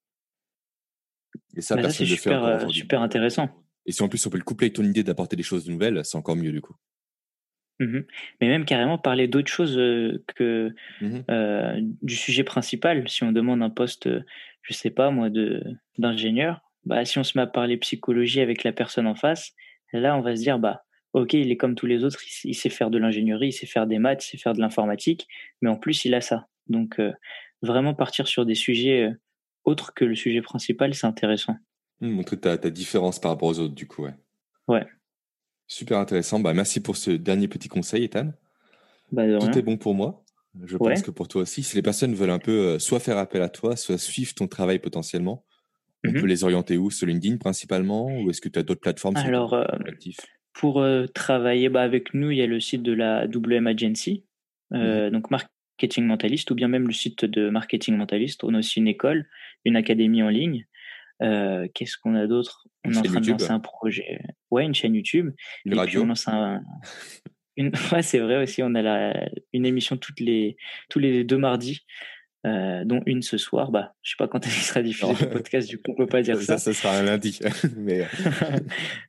[1.57, 3.51] Et ça, bah, c'est super, euh, super intéressant.
[3.87, 6.01] Et si en plus on peut le coupler avec ton idée d'apporter des choses nouvelles,
[6.05, 6.75] c'est encore mieux du coup.
[7.81, 8.01] Mmh
[8.41, 13.09] Mais même carrément parler d'autres choses que mmh du sujet principal.
[13.09, 14.09] Si on demande un poste,
[14.63, 15.63] je sais pas moi, de
[15.99, 19.53] d'ingénieur, bah si on se met à parler psychologie avec la personne en face,
[19.93, 20.85] là on va se dire bah
[21.15, 23.87] ok il est comme tous les autres, il, sait faire de l'ingénierie, il sait faire
[23.87, 25.27] des maths, il sait faire de l'informatique,
[25.63, 26.47] mais en plus il a ça.
[26.69, 27.01] Donc
[27.63, 29.11] vraiment partir sur des sujets
[29.65, 31.57] autres que le sujet principal, c'est intéressant.
[32.01, 34.15] Mmh, montrer ta, ta, différence par rapport aux autres, du coup, ouais.
[34.69, 34.87] Ouais.
[35.67, 36.41] Super intéressant.
[36.41, 38.33] Bah, merci pour ce dernier petit conseil, Ethan.
[39.13, 40.25] Bah, Tout est bon pour moi.
[40.63, 41.63] Je pense que pour toi aussi.
[41.63, 44.47] Si les personnes veulent un peu euh, soit faire appel à toi, soit suivre ton
[44.47, 45.45] travail potentiellement,
[46.07, 46.91] on mmh peut les orienter où?
[46.91, 48.07] Sur LinkedIn principalement?
[48.07, 49.65] Ou est-ce que tu as d'autres plateformes Alors, euh,
[50.55, 54.25] pour euh, travailler bah, avec nous, il y a le site de la WM Agency,
[54.71, 58.43] mmh donc Marketing Mentalist, ou bien même le site de Marketing Mentalist.
[58.45, 59.29] On a aussi une école,
[59.65, 60.67] une académie en ligne.
[61.23, 62.67] Euh, qu'est-ce qu'on a d'autre?
[62.85, 64.21] On est en train de lancer un projet.
[64.51, 65.33] Ouais, une chaîne YouTube.
[65.65, 66.03] Une radio.
[66.03, 66.63] on lance un...
[67.57, 67.71] une...
[67.93, 68.63] Ouais, c'est vrai aussi.
[68.63, 69.29] On a la...
[69.53, 70.57] une émission toutes les...
[70.89, 71.85] tous les deux mardis.
[72.47, 73.71] Euh, dont une ce soir.
[73.71, 76.21] Bah, je sais pas quand il sera diffusé le podcast, du coup, on peut pas
[76.21, 76.59] dire ça.
[76.59, 77.41] Ça, sera un lundi.
[77.77, 78.03] Mais...
[78.03, 78.59] Euh.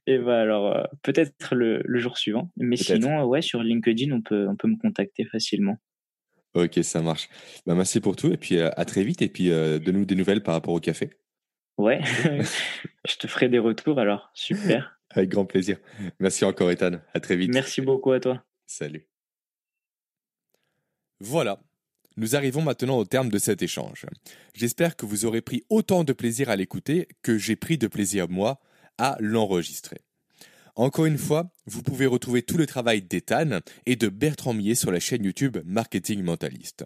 [0.08, 2.50] Et bah, alors, peut-être le, le, jour suivant.
[2.56, 5.78] Mais sinon, ouais, sur LinkedIn, on peut, on peut me contacter facilement.
[6.54, 7.28] Ok, ça marche.
[7.66, 8.32] Bah, merci pour tout.
[8.32, 9.22] Et puis, à très vite.
[9.22, 11.10] Et puis, de nous des nouvelles par rapport au café.
[11.78, 12.00] Ouais,
[13.06, 14.32] je te ferai des retours alors.
[14.34, 14.98] Super.
[15.10, 15.78] Avec grand plaisir.
[16.20, 17.02] Merci encore, Ethan.
[17.14, 17.54] À très vite.
[17.54, 18.46] Merci beaucoup à toi.
[18.66, 19.10] Salut.
[21.20, 21.60] Voilà.
[22.18, 24.06] Nous arrivons maintenant au terme de cet échange.
[24.54, 28.30] J'espère que vous aurez pris autant de plaisir à l'écouter que j'ai pris de plaisir,
[28.30, 28.62] moi,
[28.98, 30.00] à l'enregistrer.
[30.76, 34.92] Encore une fois, vous pouvez retrouver tout le travail d'Ethan et de Bertrand Millet sur
[34.92, 36.86] la chaîne YouTube Marketing Mentaliste.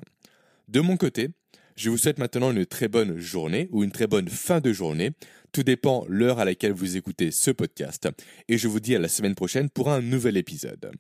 [0.68, 1.30] De mon côté,
[1.76, 5.12] je vous souhaite maintenant une très bonne journée ou une très bonne fin de journée.
[5.52, 8.08] Tout dépend l'heure à laquelle vous écoutez ce podcast.
[8.48, 10.92] Et je vous dis à la semaine prochaine pour un nouvel épisode.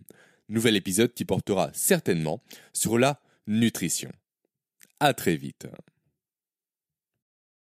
[0.48, 2.42] Nouvel épisode qui portera certainement
[2.74, 3.20] sur la
[3.50, 4.12] nutrition.
[5.00, 5.68] À très vite.